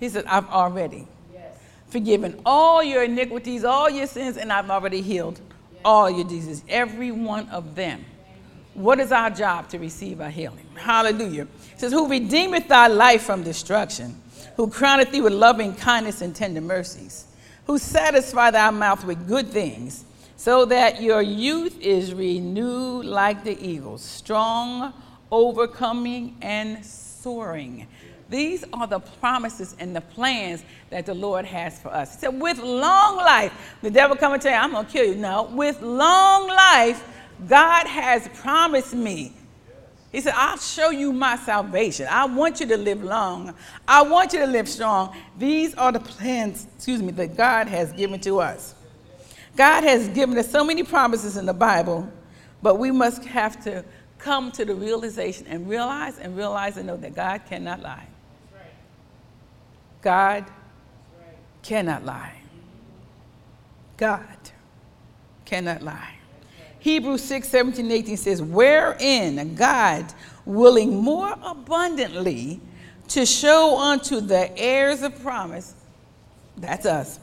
He 0.00 0.08
said, 0.08 0.24
I've 0.26 0.48
already 0.48 1.06
forgiven 1.88 2.40
all 2.44 2.82
your 2.82 3.02
iniquities, 3.02 3.64
all 3.64 3.88
your 3.88 4.06
sins, 4.06 4.36
and 4.36 4.52
I've 4.52 4.70
already 4.70 5.00
healed 5.00 5.40
all 5.84 6.10
your 6.10 6.24
diseases, 6.24 6.62
every 6.68 7.10
one 7.12 7.48
of 7.48 7.74
them. 7.74 8.04
What 8.74 9.00
is 9.00 9.10
our 9.10 9.30
job 9.30 9.68
to 9.70 9.78
receive 9.78 10.20
our 10.20 10.30
healing? 10.30 10.66
Hallelujah. 10.74 11.48
It 11.72 11.80
says, 11.80 11.92
Who 11.92 12.08
redeemeth 12.08 12.68
thy 12.68 12.86
life 12.88 13.22
from 13.22 13.42
destruction 13.42 14.20
who 14.58 14.66
crowneth 14.68 15.12
thee 15.12 15.20
with 15.20 15.32
loving 15.32 15.72
kindness 15.72 16.20
and 16.20 16.34
tender 16.34 16.60
mercies, 16.60 17.26
who 17.68 17.78
satisfy 17.78 18.50
thy 18.50 18.70
mouth 18.70 19.04
with 19.04 19.28
good 19.28 19.46
things, 19.46 20.04
so 20.36 20.64
that 20.64 21.00
your 21.00 21.22
youth 21.22 21.80
is 21.80 22.12
renewed 22.12 23.04
like 23.04 23.44
the 23.44 23.56
eagles, 23.64 24.02
strong, 24.02 24.92
overcoming, 25.30 26.36
and 26.42 26.84
soaring. 26.84 27.86
These 28.28 28.64
are 28.72 28.86
the 28.86 29.00
promises 29.00 29.74
and 29.78 29.96
the 29.96 30.00
plans 30.00 30.62
that 30.90 31.06
the 31.06 31.14
Lord 31.14 31.44
has 31.46 31.80
for 31.80 31.88
us. 31.88 32.14
He 32.14 32.20
said, 32.20 32.40
with 32.40 32.58
long 32.58 33.16
life, 33.16 33.52
the 33.82 33.90
devil 33.90 34.16
come 34.16 34.34
and 34.34 34.42
tell 34.42 34.52
you, 34.52 34.58
I'm 34.58 34.72
going 34.72 34.86
to 34.86 34.92
kill 34.92 35.06
you. 35.06 35.14
No, 35.14 35.44
with 35.44 35.80
long 35.80 36.48
life, 36.48 37.06
God 37.46 37.86
has 37.86 38.28
promised 38.40 38.94
me 38.94 39.32
he 40.10 40.22
said, 40.22 40.32
I'll 40.36 40.56
show 40.56 40.90
you 40.90 41.12
my 41.12 41.36
salvation. 41.36 42.06
I 42.10 42.24
want 42.24 42.60
you 42.60 42.66
to 42.68 42.78
live 42.78 43.04
long. 43.04 43.54
I 43.86 44.02
want 44.02 44.32
you 44.32 44.38
to 44.38 44.46
live 44.46 44.68
strong. 44.68 45.14
These 45.36 45.74
are 45.74 45.92
the 45.92 46.00
plans, 46.00 46.66
excuse 46.76 47.02
me, 47.02 47.12
that 47.12 47.36
God 47.36 47.68
has 47.68 47.92
given 47.92 48.18
to 48.20 48.40
us. 48.40 48.74
God 49.54 49.84
has 49.84 50.08
given 50.08 50.38
us 50.38 50.50
so 50.50 50.64
many 50.64 50.82
promises 50.82 51.36
in 51.36 51.44
the 51.44 51.52
Bible, 51.52 52.10
but 52.62 52.76
we 52.78 52.90
must 52.90 53.24
have 53.24 53.62
to 53.64 53.84
come 54.18 54.50
to 54.52 54.64
the 54.64 54.74
realization 54.74 55.46
and 55.46 55.68
realize 55.68 56.18
and 56.18 56.36
realize 56.36 56.76
and 56.76 56.86
know 56.86 56.96
that 56.96 57.14
God 57.14 57.42
cannot 57.46 57.82
lie. 57.82 58.06
God 60.00 60.44
cannot 61.62 62.04
lie. 62.04 62.34
God 63.96 64.36
cannot 65.44 65.82
lie. 65.82 66.14
Hebrews 66.78 67.22
6 67.24 67.48
17 67.48 67.90
18 67.90 68.16
says, 68.16 68.42
Wherein 68.42 69.54
God, 69.54 70.06
willing 70.44 70.96
more 70.96 71.34
abundantly 71.42 72.60
to 73.08 73.26
show 73.26 73.78
unto 73.78 74.20
the 74.20 74.56
heirs 74.56 75.02
of 75.02 75.20
promise, 75.22 75.74
that's 76.56 76.86
us, 76.86 77.18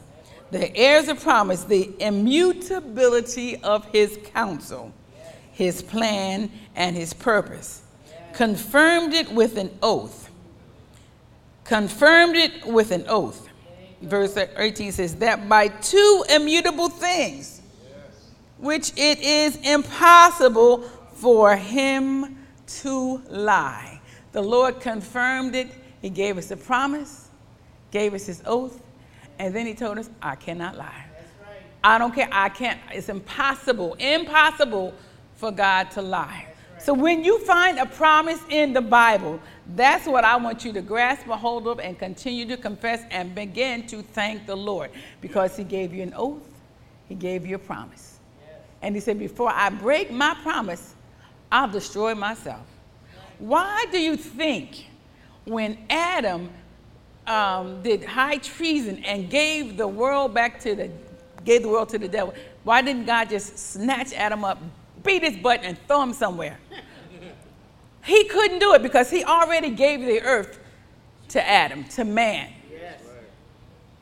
the 0.50 0.74
heirs 0.76 1.08
of 1.08 1.20
promise, 1.22 1.64
the 1.64 1.90
immutability 1.98 3.56
of 3.62 3.84
his 3.86 4.18
counsel, 4.34 4.92
his 5.52 5.82
plan, 5.82 6.50
and 6.74 6.94
his 6.94 7.12
purpose, 7.12 7.82
confirmed 8.32 9.14
it 9.14 9.32
with 9.32 9.56
an 9.56 9.70
oath. 9.82 10.25
Confirmed 11.66 12.36
it 12.36 12.64
with 12.64 12.92
an 12.92 13.04
oath. 13.08 13.48
Verse 14.00 14.36
18 14.36 14.92
says, 14.92 15.16
That 15.16 15.48
by 15.48 15.68
two 15.68 16.24
immutable 16.30 16.88
things, 16.88 17.60
which 18.58 18.92
it 18.96 19.20
is 19.20 19.56
impossible 19.56 20.82
for 21.14 21.56
him 21.56 22.46
to 22.66 23.22
lie. 23.28 24.00
The 24.32 24.42
Lord 24.42 24.80
confirmed 24.80 25.54
it. 25.54 25.68
He 26.02 26.10
gave 26.10 26.38
us 26.38 26.50
a 26.50 26.56
promise, 26.56 27.30
gave 27.90 28.14
us 28.14 28.26
his 28.26 28.42
oath, 28.46 28.80
and 29.38 29.54
then 29.54 29.66
he 29.66 29.74
told 29.74 29.98
us, 29.98 30.08
I 30.22 30.36
cannot 30.36 30.76
lie. 30.76 31.06
I 31.82 31.98
don't 31.98 32.14
care. 32.14 32.28
I 32.30 32.48
can't. 32.48 32.78
It's 32.92 33.08
impossible, 33.08 33.94
impossible 33.94 34.94
for 35.34 35.50
God 35.50 35.90
to 35.92 36.02
lie. 36.02 36.46
So 36.78 36.92
when 36.92 37.24
you 37.24 37.38
find 37.44 37.78
a 37.78 37.86
promise 37.86 38.40
in 38.50 38.72
the 38.72 38.80
Bible, 38.80 39.40
that's 39.74 40.06
what 40.06 40.24
I 40.24 40.36
want 40.36 40.64
you 40.64 40.72
to 40.74 40.80
grasp 40.80 41.26
a 41.26 41.36
hold 41.36 41.66
of 41.66 41.80
and 41.80 41.98
continue 41.98 42.46
to 42.46 42.56
confess 42.56 43.02
and 43.10 43.34
begin 43.34 43.86
to 43.88 44.02
thank 44.02 44.46
the 44.46 44.56
Lord 44.56 44.90
because 45.20 45.56
he 45.56 45.64
gave 45.64 45.92
you 45.92 46.02
an 46.02 46.14
oath, 46.16 46.48
he 47.08 47.14
gave 47.14 47.44
you 47.46 47.56
a 47.56 47.58
promise. 47.58 48.20
And 48.82 48.94
he 48.94 49.00
said, 49.00 49.18
Before 49.18 49.50
I 49.50 49.70
break 49.70 50.10
my 50.10 50.36
promise, 50.42 50.94
I'll 51.50 51.70
destroy 51.70 52.14
myself. 52.14 52.66
Why 53.38 53.86
do 53.90 53.98
you 53.98 54.16
think 54.16 54.86
when 55.44 55.78
Adam 55.90 56.50
um, 57.26 57.82
did 57.82 58.04
high 58.04 58.38
treason 58.38 59.04
and 59.04 59.28
gave 59.28 59.76
the 59.76 59.88
world 59.88 60.32
back 60.32 60.60
to 60.60 60.74
the 60.74 60.90
gave 61.44 61.62
the 61.62 61.68
world 61.68 61.88
to 61.88 61.98
the 61.98 62.08
devil, 62.08 62.34
why 62.64 62.82
didn't 62.82 63.06
God 63.06 63.30
just 63.30 63.56
snatch 63.56 64.12
Adam 64.12 64.44
up, 64.44 64.60
beat 65.04 65.22
his 65.22 65.36
butt, 65.36 65.60
and 65.62 65.78
throw 65.86 66.02
him 66.02 66.12
somewhere? 66.12 66.58
He 68.06 68.24
couldn't 68.24 68.60
do 68.60 68.74
it 68.74 68.82
because 68.82 69.10
he 69.10 69.24
already 69.24 69.70
gave 69.70 70.00
the 70.00 70.22
earth 70.22 70.58
to 71.28 71.46
Adam, 71.46 71.84
to 71.84 72.04
man. 72.04 72.52
Yes. 72.70 73.00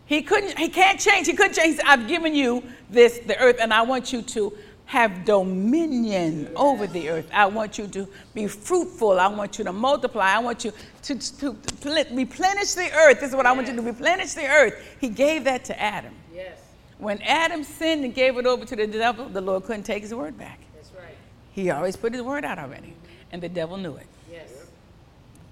He 0.06 0.22
couldn't, 0.22 0.58
he 0.58 0.68
can't 0.68 1.00
change. 1.00 1.26
He 1.26 1.32
couldn't 1.32 1.54
change. 1.54 1.80
I've 1.84 2.06
given 2.06 2.34
you 2.34 2.62
this, 2.90 3.18
the 3.20 3.38
earth, 3.38 3.56
and 3.60 3.72
I 3.72 3.82
want 3.82 4.12
you 4.12 4.22
to 4.22 4.52
have 4.86 5.24
dominion 5.24 6.50
over 6.56 6.86
the 6.86 7.08
earth. 7.08 7.28
I 7.32 7.46
want 7.46 7.78
you 7.78 7.86
to 7.88 8.06
be 8.34 8.46
fruitful. 8.46 9.18
I 9.18 9.28
want 9.28 9.58
you 9.58 9.64
to 9.64 9.72
multiply. 9.72 10.34
I 10.34 10.38
want 10.38 10.64
you 10.64 10.72
to, 11.04 11.14
to 11.38 11.56
replenish 12.12 12.74
the 12.74 12.92
earth. 12.94 13.20
This 13.20 13.30
is 13.30 13.36
what 13.36 13.46
yes. 13.46 13.52
I 13.52 13.52
want 13.52 13.68
you 13.68 13.76
to 13.76 13.82
replenish 13.82 14.34
the 14.34 14.46
earth. 14.46 14.96
He 15.00 15.08
gave 15.08 15.44
that 15.44 15.64
to 15.66 15.80
Adam. 15.80 16.14
Yes. 16.34 16.58
When 16.98 17.20
Adam 17.22 17.64
sinned 17.64 18.04
and 18.04 18.14
gave 18.14 18.36
it 18.36 18.46
over 18.46 18.64
to 18.64 18.76
the 18.76 18.86
devil, 18.86 19.28
the 19.28 19.40
Lord 19.40 19.64
couldn't 19.64 19.84
take 19.84 20.02
his 20.02 20.14
word 20.14 20.38
back. 20.38 20.60
That's 20.74 20.90
right. 20.92 21.16
He 21.52 21.70
always 21.70 21.96
put 21.96 22.12
his 22.12 22.22
word 22.22 22.44
out 22.44 22.58
already, 22.58 22.94
and 23.34 23.42
the 23.42 23.48
devil 23.48 23.76
knew 23.76 23.96
it. 23.96 24.06
Yes. 24.30 24.48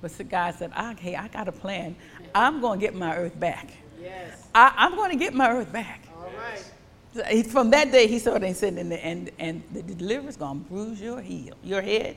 But 0.01 0.17
the 0.17 0.23
God 0.23 0.55
said, 0.55 0.71
"Okay, 0.93 1.17
I 1.17 1.27
got 1.27 1.49
a 1.49 1.53
plan. 1.53 1.97
I'm 2.33 2.61
going 2.61 2.79
to 2.79 2.87
get 2.87 2.95
my 2.95 3.17
earth 3.17 3.39
back. 3.39 3.71
Yes. 4.01 4.47
I, 4.55 4.73
I'm 4.77 4.95
going 4.95 5.11
to 5.11 5.17
get 5.17 5.35
my 5.35 5.51
earth 5.51 5.73
back. 5.73 6.01
All 6.17 6.31
right. 6.39 6.65
So 7.13 7.25
he- 7.25 7.43
From 7.43 7.71
that 7.71 7.91
day, 7.91 8.07
he 8.07 8.21
saw 8.21 8.35
it 8.37 8.45
and 8.45 8.57
said, 8.57 8.75
and, 8.75 8.91
the- 8.91 9.05
and, 9.05 9.31
and 9.41 9.63
the 9.73 9.83
deliverer's 9.83 10.37
going 10.37 10.63
to 10.63 10.69
bruise 10.71 11.01
your 11.01 11.21
heel, 11.21 11.55
your 11.65 11.83
head. 11.83 12.17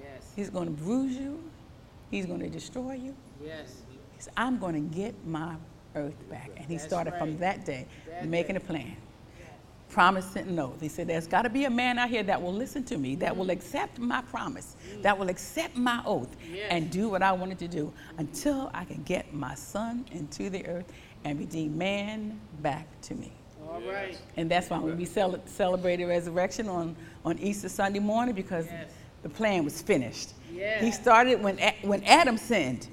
Yes. 0.00 0.32
He's 0.34 0.50
going 0.50 0.66
to 0.66 0.72
bruise 0.82 1.16
you. 1.16 1.40
He's 2.10 2.26
going 2.26 2.40
to 2.40 2.48
destroy 2.48 2.94
you. 2.94 3.14
Yes. 3.44 3.82
He 4.16 4.22
said, 4.22 4.32
I'm 4.36 4.58
going 4.58 4.74
to 4.74 4.96
get 4.96 5.14
my 5.24 5.54
earth 5.94 6.28
back. 6.28 6.50
And 6.56 6.66
he 6.66 6.76
That's 6.76 6.84
started 6.88 7.14
from 7.14 7.38
that 7.38 7.64
day 7.64 7.86
That 8.08 8.26
making 8.26 8.56
a 8.56 8.60
plan. 8.60 8.96
Promising 10.02 10.46
an 10.46 10.58
oath. 10.60 10.80
He 10.80 10.86
said, 10.86 11.08
There's 11.08 11.26
got 11.26 11.42
to 11.42 11.50
be 11.50 11.64
a 11.64 11.70
man 11.70 11.98
out 11.98 12.08
here 12.08 12.22
that 12.22 12.40
will 12.40 12.52
listen 12.54 12.84
to 12.84 12.96
me, 12.96 13.16
that 13.16 13.36
will 13.36 13.50
accept 13.50 13.98
my 13.98 14.22
promise, 14.22 14.76
that 15.02 15.18
will 15.18 15.28
accept 15.28 15.76
my 15.76 16.00
oath, 16.06 16.36
Yes. 16.54 16.68
and 16.70 16.88
do 16.88 17.08
what 17.08 17.20
I 17.20 17.32
wanted 17.32 17.58
to 17.58 17.66
do 17.66 17.92
until 18.16 18.70
I 18.72 18.84
can 18.84 19.02
get 19.02 19.34
my 19.34 19.56
son 19.56 20.04
into 20.12 20.50
the 20.50 20.64
earth 20.68 20.84
and 21.24 21.36
redeem 21.36 21.76
man 21.76 22.38
back 22.62 22.86
to 23.08 23.16
me. 23.16 23.32
All 23.68 23.80
right. 23.80 24.16
And 24.36 24.48
that's 24.48 24.70
why 24.70 24.78
we 24.78 25.04
cel- 25.04 25.40
celebrated 25.46 26.06
resurrection 26.06 26.68
on, 26.68 26.94
on 27.24 27.36
Easter 27.40 27.68
Sunday 27.68 27.98
morning 27.98 28.36
because 28.36 28.66
Yes. 28.66 28.92
the 29.24 29.28
plan 29.28 29.64
was 29.64 29.82
finished. 29.82 30.28
Yes. 30.54 30.80
He 30.80 30.92
started 30.92 31.42
when, 31.42 31.58
A- 31.58 31.74
when 31.82 32.04
Adam 32.04 32.36
sinned, 32.38 32.86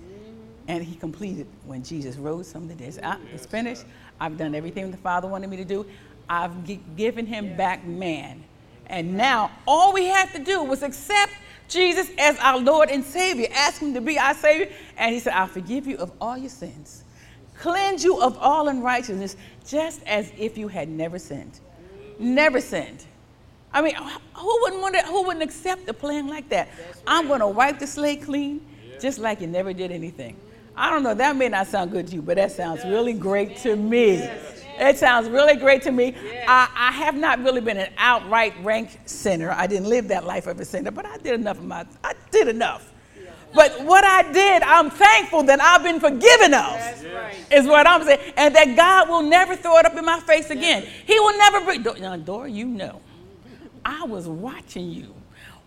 and 0.67 0.83
he 0.83 0.95
completed 0.95 1.45
when 1.67 1.83
Jesus 1.83 2.15
rose 2.15 2.51
from 2.51 2.67
the 2.67 2.73
dead. 2.73 2.95
So, 2.95 3.01
"Ah, 3.03 3.19
it's 3.31 3.45
finished. 3.45 3.83
I've 4.19 4.35
done 4.39 4.55
everything 4.55 4.89
the 4.89 4.97
Father 4.97 5.27
wanted 5.27 5.51
me 5.51 5.57
to 5.57 5.65
do. 5.65 5.85
I've 6.29 6.65
gi- 6.65 6.81
given 6.95 7.25
him 7.25 7.55
back 7.55 7.85
man. 7.85 8.43
And 8.87 9.17
now 9.17 9.51
all 9.67 9.93
we 9.93 10.05
had 10.05 10.31
to 10.33 10.39
do 10.39 10.63
was 10.63 10.83
accept 10.83 11.33
Jesus 11.67 12.09
as 12.17 12.37
our 12.39 12.59
Lord 12.59 12.89
and 12.89 13.03
Savior, 13.03 13.47
ask 13.53 13.81
him 13.81 13.93
to 13.93 14.01
be 14.01 14.19
our 14.19 14.33
Savior. 14.35 14.69
And 14.97 15.13
he 15.13 15.19
said, 15.19 15.33
I'll 15.33 15.47
forgive 15.47 15.87
you 15.87 15.97
of 15.97 16.11
all 16.21 16.37
your 16.37 16.49
sins, 16.49 17.03
cleanse 17.57 18.03
you 18.03 18.21
of 18.21 18.37
all 18.37 18.67
unrighteousness, 18.67 19.35
just 19.65 20.03
as 20.03 20.31
if 20.37 20.57
you 20.57 20.67
had 20.67 20.89
never 20.89 21.17
sinned. 21.17 21.59
Never 22.19 22.61
sinned. 22.61 23.05
I 23.73 23.81
mean, 23.81 23.95
who 23.95 24.59
wouldn't 24.61 24.81
want 24.81 24.95
to, 24.95 25.01
who 25.01 25.23
wouldn't 25.23 25.43
accept 25.43 25.89
a 25.89 25.93
plan 25.93 26.27
like 26.27 26.47
that? 26.49 26.69
I'm 27.05 27.27
going 27.27 27.41
to 27.41 27.47
wipe 27.47 27.79
the 27.79 27.87
slate 27.87 28.23
clean, 28.23 28.65
just 29.01 29.19
like 29.19 29.41
you 29.41 29.47
never 29.47 29.73
did 29.73 29.91
anything. 29.91 30.37
I 30.77 30.89
don't 30.89 31.03
know. 31.03 31.13
That 31.13 31.35
may 31.35 31.49
not 31.49 31.67
sound 31.67 31.91
good 31.91 32.07
to 32.07 32.15
you, 32.15 32.21
but 32.21 32.35
that 32.35 32.51
sounds 32.51 32.83
really 32.85 33.13
great 33.13 33.57
to 33.57 33.75
me. 33.75 34.29
It 34.77 34.97
sounds 34.97 35.29
really 35.29 35.55
great 35.55 35.81
to 35.83 35.91
me. 35.91 36.15
I, 36.47 36.69
I 36.75 36.91
have 36.91 37.15
not 37.15 37.43
really 37.43 37.61
been 37.61 37.77
an 37.77 37.91
outright 37.97 38.53
rank 38.63 38.99
sinner. 39.05 39.51
I 39.51 39.67
didn't 39.67 39.89
live 39.89 40.07
that 40.09 40.25
life 40.25 40.47
of 40.47 40.59
a 40.59 40.65
sinner, 40.65 40.91
but 40.91 41.05
I 41.05 41.17
did 41.17 41.39
enough 41.39 41.57
of 41.57 41.65
my. 41.65 41.85
I 42.03 42.13
did 42.31 42.47
enough. 42.47 42.91
But 43.53 43.81
what 43.85 44.03
I 44.03 44.29
did, 44.33 44.63
I'm 44.63 44.89
thankful 44.89 45.43
that 45.43 45.61
I've 45.61 45.81
been 45.81 46.01
forgiven 46.01 46.53
of 46.53 46.73
right. 47.13 47.35
is 47.51 47.65
what 47.65 47.87
I'm 47.87 48.03
saying. 48.03 48.33
And 48.35 48.53
that 48.53 48.75
God 48.75 49.07
will 49.07 49.21
never 49.21 49.55
throw 49.55 49.77
it 49.77 49.85
up 49.85 49.95
in 49.95 50.03
my 50.03 50.19
face 50.19 50.49
again. 50.49 50.85
He 51.05 51.17
will 51.17 51.37
never 51.37 51.61
bring, 51.61 51.81
Dor- 51.81 51.97
now, 51.97 52.17
Dora, 52.17 52.49
you 52.49 52.65
know, 52.65 53.01
I 53.85 54.03
was 54.03 54.27
watching 54.27 54.91
you 54.91 55.15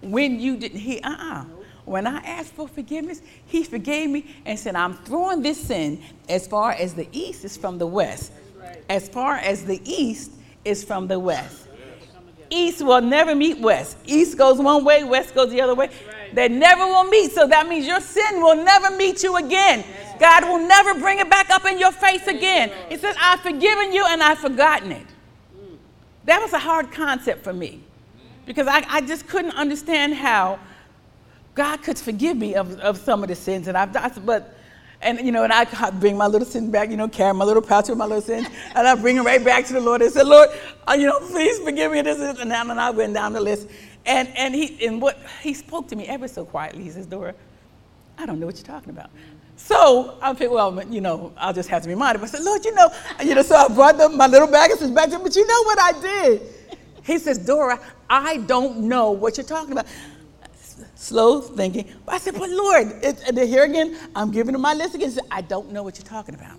when 0.03 0.39
you 0.39 0.59
didn't, 0.59 0.79
he, 0.79 1.01
uh-uh. 1.01 1.45
When 1.87 2.07
I 2.07 2.19
asked 2.19 2.53
for 2.53 2.69
forgiveness, 2.69 3.23
he 3.47 3.65
forgave 3.65 4.11
me 4.11 4.37
and 4.45 4.59
said, 4.59 4.77
I'm 4.77 4.93
throwing 4.93 5.41
this 5.41 5.59
sin 5.59 6.03
as 6.29 6.47
far 6.47 6.73
as 6.73 6.93
the 6.93 7.09
east 7.13 7.47
is 7.47 7.57
from 7.57 7.79
the 7.79 7.87
west. 7.87 8.31
As 8.89 9.09
far 9.09 9.37
as 9.37 9.65
the 9.65 9.81
east 9.85 10.33
is 10.65 10.85
from 10.85 11.07
the 11.07 11.19
west. 11.19 11.69
East 12.51 12.83
will 12.83 13.03
never 13.03 13.35
meet 13.35 13.59
west. 13.59 13.99
East 14.07 14.39
goes 14.39 14.59
one 14.59 14.85
way, 14.85 15.05
west 15.05 15.35
goes 15.35 15.51
the 15.51 15.61
other 15.61 15.75
way. 15.75 15.91
They 16.33 16.49
never 16.49 16.85
will 16.85 17.05
meet. 17.05 17.33
So 17.33 17.47
that 17.47 17.69
means 17.69 17.87
your 17.87 18.01
sin 18.01 18.41
will 18.41 18.57
never 18.57 18.97
meet 18.97 19.23
you 19.23 19.37
again. 19.37 19.85
God 20.19 20.45
will 20.45 20.67
never 20.67 20.95
bring 20.95 21.19
it 21.19 21.31
back 21.31 21.51
up 21.51 21.65
in 21.65 21.79
your 21.79 21.93
face 21.93 22.27
again. 22.27 22.73
He 22.89 22.97
says, 22.97 23.15
I've 23.21 23.41
forgiven 23.41 23.93
you 23.93 24.05
and 24.07 24.23
I've 24.23 24.39
forgotten 24.39 24.93
it. 24.93 25.07
That 26.25 26.41
was 26.41 26.53
a 26.53 26.59
hard 26.59 26.91
concept 26.93 27.45
for 27.45 27.53
me 27.53 27.81
because 28.45 28.67
I, 28.67 28.85
I 28.89 29.01
just 29.01 29.27
couldn't 29.27 29.53
understand 29.53 30.15
how 30.15 30.59
God 31.55 31.83
could 31.83 31.99
forgive 31.99 32.37
me 32.37 32.55
of, 32.55 32.79
of 32.81 32.99
some 32.99 33.23
of 33.23 33.29
the 33.29 33.35
sins 33.35 33.67
that 33.67 33.77
I've 33.77 33.93
done. 33.93 34.11
But, 34.25 34.55
and 35.01 35.21
you 35.21 35.33
know, 35.33 35.45
and 35.45 35.53
I 35.53 35.91
bring 35.91 36.17
my 36.17 36.27
little 36.27 36.47
sin 36.47 36.71
back, 36.71 36.91
you 36.91 36.97
know, 36.97 37.09
carry 37.09 37.33
my 37.35 37.45
little 37.45 37.63
pouch 37.63 37.89
with 37.89 37.99
my 37.99 38.07
little 38.07 38.23
sins, 38.23 38.49
and 38.75 38.87
I 38.87 38.95
bring 38.95 39.17
it 39.17 39.23
right 39.23 39.43
back 39.45 39.65
to 39.67 39.73
the 39.73 39.81
Lord 39.81 40.03
and 40.03 40.13
say, 40.13 40.25
Lord, 40.25 40.49
uh, 40.89 40.95
you 40.95 41.07
know, 41.07 41.21
please 41.21 41.59
forgive 41.61 41.93
me 41.93 42.03
this, 42.03 42.19
and 42.19 42.51
that. 42.51 42.67
And 42.67 42.81
I 42.81 42.91
went 42.91 43.15
down 43.15 43.33
the 43.33 43.41
list. 43.41 43.69
And, 44.07 44.29
and 44.37 44.55
he, 44.55 44.87
and 44.87 45.03
what, 45.03 45.19
he 45.43 45.53
spoke 45.53 45.89
to 45.89 45.97
me 45.97 46.07
ever 46.07 46.29
so 46.29 46.45
quietly. 46.45 46.83
He 46.83 46.91
says, 46.91 47.05
Dora, 47.05 47.35
I 48.17 48.25
don't 48.25 48.41
know 48.41 48.47
what 48.47 48.57
you're 48.57 48.65
talking 48.65 48.91
about. 48.91 49.11
So 49.57 50.17
I 50.23 50.33
figured, 50.33 50.53
well, 50.53 50.83
you 50.85 51.01
know, 51.01 51.33
I'll 51.37 51.53
just 51.53 51.69
have 51.69 51.83
to 51.83 51.89
remind 51.89 52.17
him. 52.17 52.25
I 52.25 52.27
said, 52.27 52.43
Lord, 52.43 52.65
you 52.65 52.75
know, 52.75 52.89
you 53.23 53.35
know, 53.35 53.43
so 53.43 53.57
I 53.57 53.69
brought 53.69 53.99
the, 53.99 54.09
my 54.09 54.27
little 54.27 54.49
bag 54.49 54.71
and 54.71 54.81
says 54.81 54.91
back 54.91 55.11
to 55.11 55.17
him, 55.17 55.23
but 55.23 55.37
you 55.37 55.47
know 55.47 55.63
what 55.65 55.79
I 55.79 56.01
did? 56.01 56.43
He 57.05 57.19
says, 57.19 57.39
Dora, 57.39 57.79
I 58.09 58.39
don't 58.39 58.81
know 58.81 59.11
what 59.11 59.37
you're 59.37 59.45
talking 59.45 59.73
about. 59.73 59.87
Slow 61.01 61.41
thinking. 61.41 61.95
I 62.09 62.19
said, 62.19 62.35
but 62.35 62.51
Lord, 62.51 62.89
it, 63.05 63.23
and 63.29 63.39
here 63.39 63.63
again, 63.63 63.97
I'm 64.17 64.33
giving 64.33 64.53
him 64.53 64.61
my 64.61 64.75
list 64.75 64.97
again. 64.97 65.13
Said, 65.13 65.23
I 65.31 65.43
don't 65.43 65.71
know 65.71 65.85
what 65.85 65.97
you're 65.97 66.05
talking 66.05 66.35
about. 66.35 66.59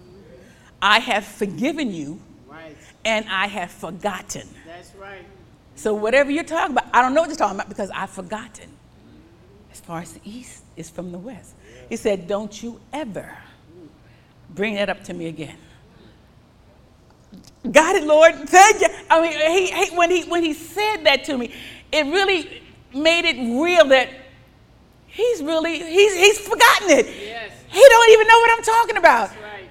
I 0.81 0.99
have 0.99 1.25
forgiven 1.25 1.93
you 1.93 2.21
Right. 2.47 2.73
and 3.03 3.25
I 3.27 3.47
have 3.47 3.69
forgotten. 3.69 4.47
That's 4.65 4.95
right. 4.95 5.25
So 5.75 5.93
whatever 5.93 6.31
you're 6.31 6.45
talking 6.45 6.71
about, 6.71 6.85
I 6.93 7.01
don't 7.01 7.13
know 7.13 7.19
what 7.19 7.27
you're 7.29 7.35
talking 7.35 7.57
about 7.57 7.67
because 7.67 7.91
I've 7.93 8.11
forgotten. 8.11 8.69
As 9.73 9.81
far 9.81 9.99
as 9.99 10.13
the 10.13 10.21
east 10.23 10.63
is 10.77 10.89
from 10.89 11.11
the 11.11 11.19
west. 11.19 11.53
He 11.89 11.97
said, 11.97 12.25
Don't 12.25 12.63
you 12.63 12.79
ever 12.93 13.37
bring 14.51 14.75
that 14.75 14.87
up 14.87 15.03
to 15.03 15.13
me 15.13 15.27
again. 15.27 15.57
Got 17.69 17.97
it, 17.97 18.05
Lord. 18.05 18.35
Thank 18.47 18.79
you. 18.79 18.87
I 19.09 19.21
mean, 19.21 19.33
he, 19.33 19.67
he, 19.85 19.97
when, 19.97 20.09
he, 20.09 20.23
when 20.23 20.43
he 20.43 20.53
said 20.53 21.03
that 21.03 21.25
to 21.25 21.37
me, 21.37 21.53
it 21.91 22.05
really 22.05 22.61
made 22.93 23.25
it 23.25 23.61
real 23.61 23.85
that 23.89 24.09
he's 25.11 25.41
really, 25.41 25.79
he's, 25.79 26.15
he's 26.15 26.39
forgotten 26.39 26.89
it. 26.89 27.05
Yes. 27.05 27.51
He 27.67 27.83
don't 27.89 28.09
even 28.11 28.27
know 28.27 28.39
what 28.39 28.57
I'm 28.57 28.63
talking 28.63 28.97
about. 28.97 29.29
That's 29.29 29.41
right. 29.41 29.69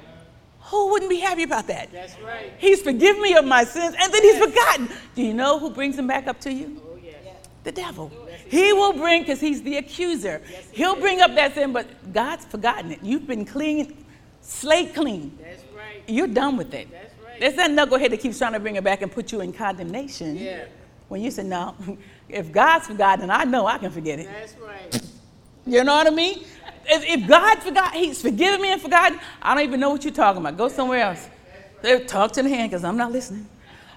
Who 0.70 0.90
wouldn't 0.90 1.10
be 1.10 1.18
happy 1.18 1.44
about 1.44 1.66
that? 1.68 1.90
That's 1.90 2.18
right. 2.20 2.52
He's 2.58 2.82
forgiven 2.82 3.22
me 3.22 3.34
of 3.36 3.44
my 3.44 3.64
sins, 3.64 3.94
and 3.98 4.12
then 4.12 4.22
he's 4.22 4.38
forgotten. 4.38 4.88
Do 5.14 5.22
you 5.22 5.32
know 5.32 5.58
who 5.58 5.70
brings 5.70 5.96
them 5.96 6.06
back 6.06 6.26
up 6.26 6.40
to 6.40 6.52
you? 6.52 6.82
Oh, 6.84 6.98
yes. 7.02 7.16
The 7.64 7.72
devil. 7.72 8.12
He 8.48 8.72
will 8.72 8.92
bring, 8.92 9.22
because 9.22 9.40
he's 9.40 9.62
the 9.62 9.76
accuser. 9.76 10.42
Yes, 10.50 10.68
He'll 10.70 10.96
bring 10.96 11.20
up 11.22 11.34
that 11.34 11.54
sin, 11.54 11.72
but 11.72 12.12
God's 12.12 12.44
forgotten 12.44 12.92
it. 12.92 13.00
You've 13.02 13.26
been 13.26 13.44
clean, 13.44 14.04
slate 14.42 14.94
clean. 14.94 15.38
That's 15.40 15.62
right. 15.74 16.02
You're 16.06 16.28
done 16.28 16.56
with 16.56 16.72
it. 16.74 16.90
That's 16.90 17.14
right. 17.24 17.40
There's 17.40 17.54
that 17.54 17.70
knucklehead 17.70 18.10
that 18.10 18.20
keeps 18.20 18.38
trying 18.38 18.52
to 18.52 18.60
bring 18.60 18.76
it 18.76 18.84
back 18.84 19.00
and 19.02 19.10
put 19.10 19.32
you 19.32 19.40
in 19.40 19.52
condemnation. 19.54 20.36
Yeah. 20.36 20.64
When 21.08 21.22
you 21.22 21.30
say, 21.30 21.44
no, 21.44 21.74
if 22.28 22.52
God's 22.52 22.86
forgotten, 22.88 23.30
I 23.30 23.44
know 23.44 23.66
I 23.66 23.78
can 23.78 23.90
forget 23.90 24.18
it. 24.18 24.26
That's 24.26 24.54
right. 24.58 25.02
You 25.68 25.84
know 25.84 25.96
what 25.96 26.06
I 26.06 26.10
mean? 26.10 26.44
If, 26.86 27.04
if 27.04 27.28
God 27.28 27.58
forgot, 27.58 27.92
He's 27.92 28.22
forgiven 28.22 28.62
me 28.62 28.72
and 28.72 28.80
forgotten, 28.80 29.20
I 29.42 29.54
don't 29.54 29.64
even 29.64 29.80
know 29.80 29.90
what 29.90 30.02
you're 30.02 30.12
talking 30.12 30.40
about. 30.40 30.56
Go 30.56 30.68
somewhere 30.68 31.02
else. 31.02 31.28
They 31.82 32.02
talk 32.04 32.32
to 32.32 32.42
the 32.42 32.48
hand 32.48 32.70
because 32.70 32.84
I'm 32.84 32.96
not 32.96 33.12
listening. 33.12 33.46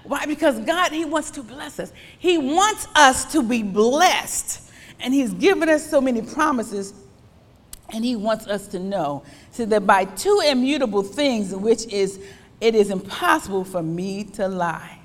Why? 0.04 0.26
Because 0.26 0.58
God, 0.60 0.92
He 0.92 1.06
wants 1.06 1.30
to 1.32 1.42
bless 1.42 1.80
us. 1.80 1.92
He 2.18 2.36
wants 2.36 2.86
us 2.94 3.24
to 3.32 3.42
be 3.42 3.62
blessed. 3.62 4.70
And 5.00 5.14
He's 5.14 5.32
given 5.32 5.70
us 5.70 5.88
so 5.88 6.00
many 6.00 6.20
promises. 6.20 6.92
And 7.88 8.04
He 8.04 8.16
wants 8.16 8.46
us 8.46 8.68
to 8.68 8.78
know 8.78 9.22
so 9.50 9.64
that 9.64 9.86
by 9.86 10.04
two 10.04 10.42
immutable 10.46 11.02
things, 11.02 11.54
which 11.54 11.86
is, 11.86 12.20
it 12.60 12.74
is 12.74 12.90
impossible 12.90 13.64
for 13.64 13.82
me 13.82 14.24
to 14.24 14.46
lie. 14.46 14.98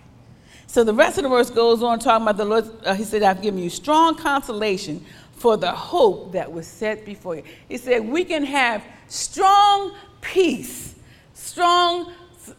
So 0.67 0.83
the 0.83 0.93
rest 0.93 1.17
of 1.17 1.23
the 1.23 1.29
verse 1.29 1.49
goes 1.49 1.81
on 1.81 1.99
talking 1.99 2.23
about 2.23 2.35
the 2.35 2.43
Lord. 2.43 2.69
Uh, 2.85 2.93
he 2.93 3.05
said, 3.05 3.23
I've 3.23 3.41
given 3.41 3.61
you 3.61 3.69
strong 3.69 4.15
consolation 4.15 5.03
for 5.37 5.55
the 5.55 5.71
hope 5.71 6.33
that 6.33 6.51
was 6.51 6.67
set 6.67 7.05
before 7.05 7.35
you. 7.35 7.43
He 7.69 7.77
said, 7.77 8.07
we 8.07 8.23
can 8.23 8.43
have 8.43 8.83
strong 9.07 9.93
peace, 10.21 10.95
strong 11.33 12.11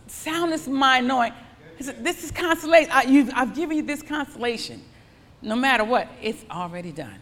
soundness 0.07 0.67
of 0.67 0.73
mind, 0.73 1.09
knowing. 1.09 1.33
He 1.77 1.85
said, 1.85 2.03
this 2.05 2.25
is 2.25 2.31
consolation. 2.31 2.91
I, 2.93 3.03
you, 3.03 3.29
I've 3.35 3.55
given 3.55 3.77
you 3.77 3.83
this 3.83 4.03
consolation. 4.03 4.83
No 5.43 5.57
matter 5.57 5.85
what, 5.85 6.09
it's 6.23 6.45
already 6.51 6.93
done. 6.93 7.21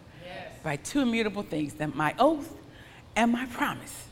By 0.62 0.77
two 0.77 1.01
immutable 1.01 1.42
things, 1.42 1.75
that 1.75 1.95
my 1.95 2.14
oath 2.19 2.53
and 3.14 3.33
my 3.33 3.47
promise 3.47 4.09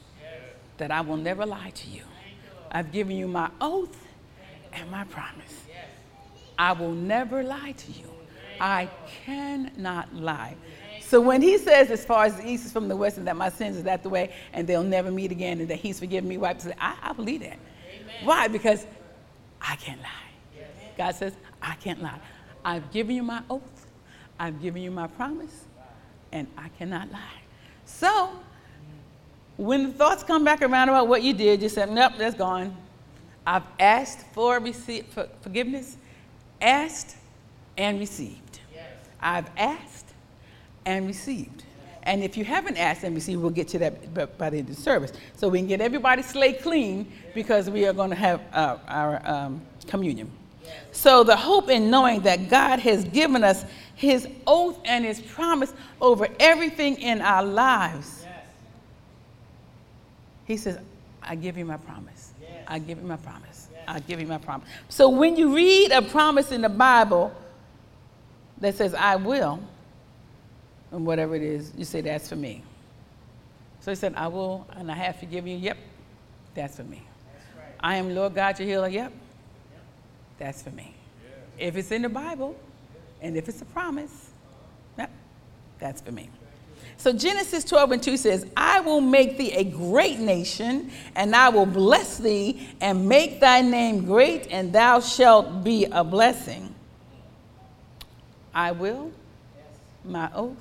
that 0.78 0.90
I 0.90 1.00
will 1.00 1.16
never 1.16 1.44
lie 1.46 1.70
to 1.70 1.90
you. 1.90 2.02
I've 2.70 2.90
given 2.90 3.16
you 3.16 3.28
my 3.28 3.50
oath 3.60 3.96
and 4.72 4.90
my 4.90 5.04
promise. 5.04 5.62
I 6.58 6.72
will 6.72 6.92
never 6.92 7.42
lie 7.42 7.72
to 7.72 7.92
you. 7.92 8.06
I 8.60 8.88
cannot 9.24 10.14
lie. 10.14 10.56
So 11.14 11.20
when 11.20 11.42
he 11.42 11.58
says, 11.58 11.92
as 11.92 12.04
far 12.04 12.24
as 12.24 12.34
the 12.34 12.44
east 12.44 12.66
is 12.66 12.72
from 12.72 12.88
the 12.88 12.96
west, 12.96 13.18
and 13.18 13.26
that 13.28 13.36
my 13.36 13.48
sins 13.48 13.76
is 13.76 13.84
that 13.84 14.02
the 14.02 14.08
way, 14.08 14.32
and 14.52 14.66
they'll 14.66 14.82
never 14.82 15.12
meet 15.12 15.30
again, 15.30 15.60
and 15.60 15.70
that 15.70 15.78
he's 15.78 16.00
forgiven 16.00 16.28
me, 16.28 16.38
wipes 16.38 16.66
it, 16.66 16.74
I, 16.80 16.96
I 17.00 17.12
believe 17.12 17.38
that. 17.42 17.56
Why? 18.24 18.48
Because 18.48 18.84
I 19.60 19.76
can't 19.76 20.00
lie. 20.02 20.64
God 20.98 21.14
says, 21.14 21.34
I 21.62 21.76
can't 21.76 22.02
lie. 22.02 22.18
I've 22.64 22.90
given 22.90 23.14
you 23.14 23.22
my 23.22 23.44
oath, 23.48 23.86
I've 24.40 24.60
given 24.60 24.82
you 24.82 24.90
my 24.90 25.06
promise, 25.06 25.66
and 26.32 26.48
I 26.58 26.68
cannot 26.70 27.12
lie. 27.12 27.42
So 27.84 28.32
when 29.56 29.84
the 29.84 29.92
thoughts 29.92 30.24
come 30.24 30.42
back 30.42 30.62
around 30.62 30.88
about 30.88 31.06
what 31.06 31.22
you 31.22 31.32
did, 31.32 31.62
you 31.62 31.68
say, 31.68 31.86
nope, 31.88 32.14
that's 32.18 32.34
gone. 32.34 32.76
I've 33.46 33.62
asked 33.78 34.26
for, 34.32 34.58
receive, 34.58 35.06
for 35.06 35.28
forgiveness, 35.42 35.96
asked 36.60 37.16
and 37.78 38.00
received. 38.00 38.58
I've 39.20 39.48
asked 39.56 40.03
and 40.86 41.06
received. 41.06 41.64
And 42.04 42.22
if 42.22 42.36
you 42.36 42.44
haven't 42.44 42.76
asked 42.76 43.02
and 43.02 43.14
received, 43.14 43.40
we'll 43.40 43.50
get 43.50 43.68
to 43.68 43.78
that 43.78 44.36
by 44.36 44.50
the 44.50 44.58
end 44.58 44.68
of 44.68 44.76
the 44.76 44.82
service. 44.82 45.12
So 45.36 45.48
we 45.48 45.58
can 45.58 45.66
get 45.66 45.80
everybody 45.80 46.22
slate 46.22 46.62
clean 46.62 47.10
because 47.34 47.70
we 47.70 47.86
are 47.86 47.94
going 47.94 48.10
to 48.10 48.16
have 48.16 48.42
uh, 48.52 48.76
our 48.88 49.26
um, 49.26 49.62
communion. 49.86 50.30
So 50.92 51.24
the 51.24 51.36
hope 51.36 51.70
in 51.70 51.90
knowing 51.90 52.20
that 52.22 52.50
God 52.50 52.78
has 52.80 53.04
given 53.04 53.42
us 53.42 53.64
his 53.94 54.28
oath 54.46 54.78
and 54.84 55.04
his 55.04 55.20
promise 55.20 55.72
over 56.00 56.28
everything 56.38 56.96
in 56.96 57.20
our 57.20 57.44
lives. 57.44 58.26
He 60.46 60.56
says, 60.56 60.78
I 61.22 61.36
give 61.36 61.56
you 61.56 61.64
my 61.64 61.78
promise. 61.78 62.32
I 62.66 62.78
give 62.78 62.98
you 62.98 63.06
my 63.06 63.16
promise. 63.16 63.68
I 63.86 64.00
give 64.00 64.20
you 64.20 64.26
my 64.26 64.38
promise. 64.38 64.68
So 64.88 65.08
when 65.08 65.36
you 65.36 65.54
read 65.54 65.92
a 65.92 66.02
promise 66.02 66.52
in 66.52 66.62
the 66.62 66.68
Bible 66.68 67.32
that 68.58 68.74
says, 68.74 68.94
I 68.94 69.16
will, 69.16 69.60
and 70.94 71.04
whatever 71.04 71.34
it 71.34 71.42
is, 71.42 71.72
you 71.76 71.84
say, 71.84 72.00
that's 72.00 72.28
for 72.28 72.36
me. 72.36 72.62
So 73.80 73.90
he 73.90 73.96
said, 73.96 74.14
I 74.16 74.28
will, 74.28 74.66
and 74.76 74.90
I 74.90 74.94
have 74.94 75.16
forgiven 75.16 75.50
you. 75.50 75.56
Yep, 75.58 75.76
that's 76.54 76.76
for 76.76 76.84
me. 76.84 77.02
I 77.80 77.96
am 77.96 78.14
Lord 78.14 78.34
God 78.34 78.58
your 78.60 78.68
healer. 78.68 78.88
Yep, 78.88 79.12
that's 80.38 80.62
for 80.62 80.70
me. 80.70 80.94
If 81.58 81.76
it's 81.76 81.90
in 81.90 82.02
the 82.02 82.08
Bible, 82.08 82.56
and 83.20 83.36
if 83.36 83.48
it's 83.48 83.60
a 83.60 83.64
promise, 83.64 84.30
yep, 84.96 85.10
that's 85.80 86.00
for 86.00 86.12
me. 86.12 86.30
So 86.96 87.12
Genesis 87.12 87.64
12 87.64 87.92
and 87.92 88.02
2 88.02 88.16
says, 88.16 88.46
I 88.56 88.80
will 88.80 89.00
make 89.00 89.36
thee 89.36 89.50
a 89.52 89.64
great 89.64 90.20
nation, 90.20 90.92
and 91.16 91.34
I 91.34 91.48
will 91.48 91.66
bless 91.66 92.18
thee, 92.18 92.68
and 92.80 93.08
make 93.08 93.40
thy 93.40 93.62
name 93.62 94.04
great, 94.04 94.46
and 94.48 94.72
thou 94.72 95.00
shalt 95.00 95.64
be 95.64 95.86
a 95.86 96.04
blessing. 96.04 96.72
I 98.54 98.70
will, 98.70 99.10
my 100.04 100.30
oath, 100.32 100.56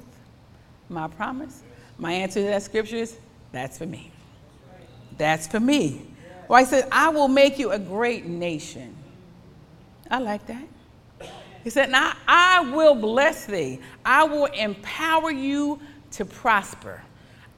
my 0.93 1.08
promise. 1.08 1.63
My 1.97 2.13
answer 2.13 2.41
to 2.41 2.47
that 2.47 2.63
scripture 2.63 2.97
is, 2.97 3.17
that's 3.51 3.77
for 3.77 3.86
me. 3.86 4.12
That's 5.17 5.47
for 5.47 5.60
me. 5.60 6.06
Well, 6.47 6.60
I 6.60 6.63
said, 6.63 6.88
I 6.91 7.10
will 7.10 7.27
make 7.27 7.60
you 7.60 7.71
a 7.71 7.79
great 7.79 8.25
nation. 8.25 8.95
I 10.10 10.19
like 10.19 10.45
that. 10.47 10.67
He 11.63 11.69
said, 11.69 11.89
Now 11.89 12.13
I 12.27 12.69
will 12.71 12.95
bless 12.95 13.45
thee. 13.45 13.79
I 14.06 14.25
will 14.25 14.45
empower 14.47 15.32
you 15.32 15.79
to 16.12 16.25
prosper. 16.25 17.01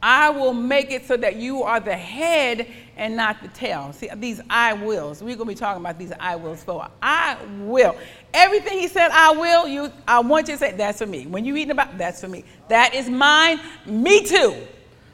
I 0.02 0.30
will 0.30 0.54
make 0.54 0.92
it 0.92 1.06
so 1.06 1.18
that 1.18 1.38
you 1.38 1.64
are 1.64 1.80
the 1.80 1.96
head 1.96 2.68
and 2.98 3.16
not 3.16 3.42
the 3.42 3.48
tail. 3.50 3.94
See, 3.94 4.10
these 4.16 4.42
I 4.50 4.74
wills. 4.74 5.22
We're 5.22 5.36
going 5.36 5.50
to 5.50 5.54
be 5.54 5.60
talking 5.60 5.82
about 5.82 5.98
these 5.98 6.14
I 6.20 6.36
wills 6.36 6.64
for. 6.64 6.88
I 7.02 7.38
will. 7.60 7.96
Everything 8.34 8.80
he 8.80 8.88
said, 8.88 9.10
I 9.12 9.32
will, 9.32 9.68
you, 9.68 9.92
I 10.08 10.20
want 10.20 10.48
you 10.48 10.54
to 10.54 10.58
say, 10.58 10.72
that's 10.74 11.00
for 11.00 11.06
me. 11.06 11.26
When 11.28 11.46
you 11.46 11.54
read 11.54 11.70
about, 11.70 11.98
that's 11.98 12.22
for 12.22 12.28
me. 12.28 12.44
That 12.70 12.94
is 12.94 13.10
mine. 13.10 13.60
Me 13.86 14.26
too. 14.26 14.56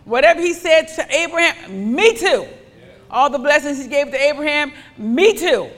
Whatever 0.06 0.42
he 0.42 0.54
said 0.54 0.88
to 0.96 1.16
Abraham, 1.16 1.96
me 1.96 2.16
too. 2.16 2.48
All 3.10 3.30
the 3.30 3.40
blessings 3.40 3.82
he 3.82 3.88
gave 3.88 4.10
to 4.12 4.20
Abraham, 4.20 4.72
me 4.98 5.34
too. 5.36 5.70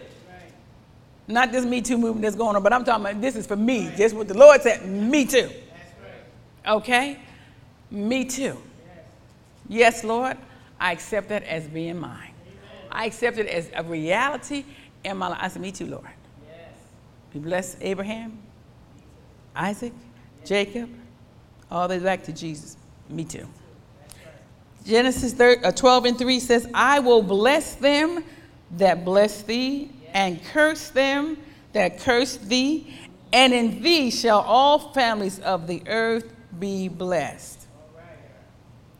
Not 1.28 1.52
this 1.52 1.66
Me 1.66 1.82
Too 1.82 1.98
movement 1.98 2.22
that's 2.22 2.36
going 2.36 2.56
on, 2.56 2.64
but 2.64 2.74
I'm 2.74 2.84
talking 2.84 3.06
about 3.06 3.22
this 3.22 3.36
is 3.36 3.48
for 3.48 3.56
me. 3.56 3.92
Just 3.96 4.14
what 4.14 4.28
the 4.28 4.38
Lord 4.38 4.62
said, 4.62 4.86
me 4.86 5.26
too. 5.26 5.50
Okay? 6.68 7.18
Me 7.90 8.26
too. 8.26 8.58
Yes, 9.70 10.04
Lord, 10.04 10.38
I 10.80 10.92
accept 10.92 11.30
that 11.30 11.44
as 11.44 11.68
being 11.68 12.00
mine. 12.00 12.34
I 12.92 13.06
accept 13.06 13.38
it 13.38 13.48
as 13.48 13.70
a 13.76 13.84
reality 13.84 14.66
in 15.04 15.18
my 15.18 15.30
life. 15.30 15.40
I 15.42 15.48
said, 15.48 15.62
Me 15.62 15.72
too, 15.72 15.88
Lord. 15.88 16.08
He 17.32 17.40
blessed 17.40 17.78
Abraham, 17.82 18.38
Isaac, 19.56 19.94
Jacob, 20.46 20.90
all 21.72 21.88
the 21.88 21.98
way 21.98 22.04
back 22.04 22.24
to 22.24 22.32
Jesus. 22.32 22.78
Me 23.10 23.26
too. 23.26 23.48
Genesis 24.86 25.40
uh, 25.40 25.72
12 25.72 26.06
and 26.06 26.18
3 26.18 26.40
says, 26.40 26.68
I 26.74 27.00
will 27.00 27.24
bless 27.24 27.76
them 27.76 28.24
that 28.78 29.06
bless 29.06 29.44
thee, 29.44 29.90
and 30.14 30.44
curse 30.46 30.90
them 30.90 31.38
that 31.74 32.00
curse 32.00 32.38
thee, 32.38 32.94
and 33.32 33.54
in 33.54 33.82
thee 33.82 34.12
shall 34.12 34.42
all 34.42 34.94
families 34.94 35.40
of 35.40 35.68
the 35.68 35.82
earth 35.88 36.34
be 36.60 36.88
blessed. 36.88 37.68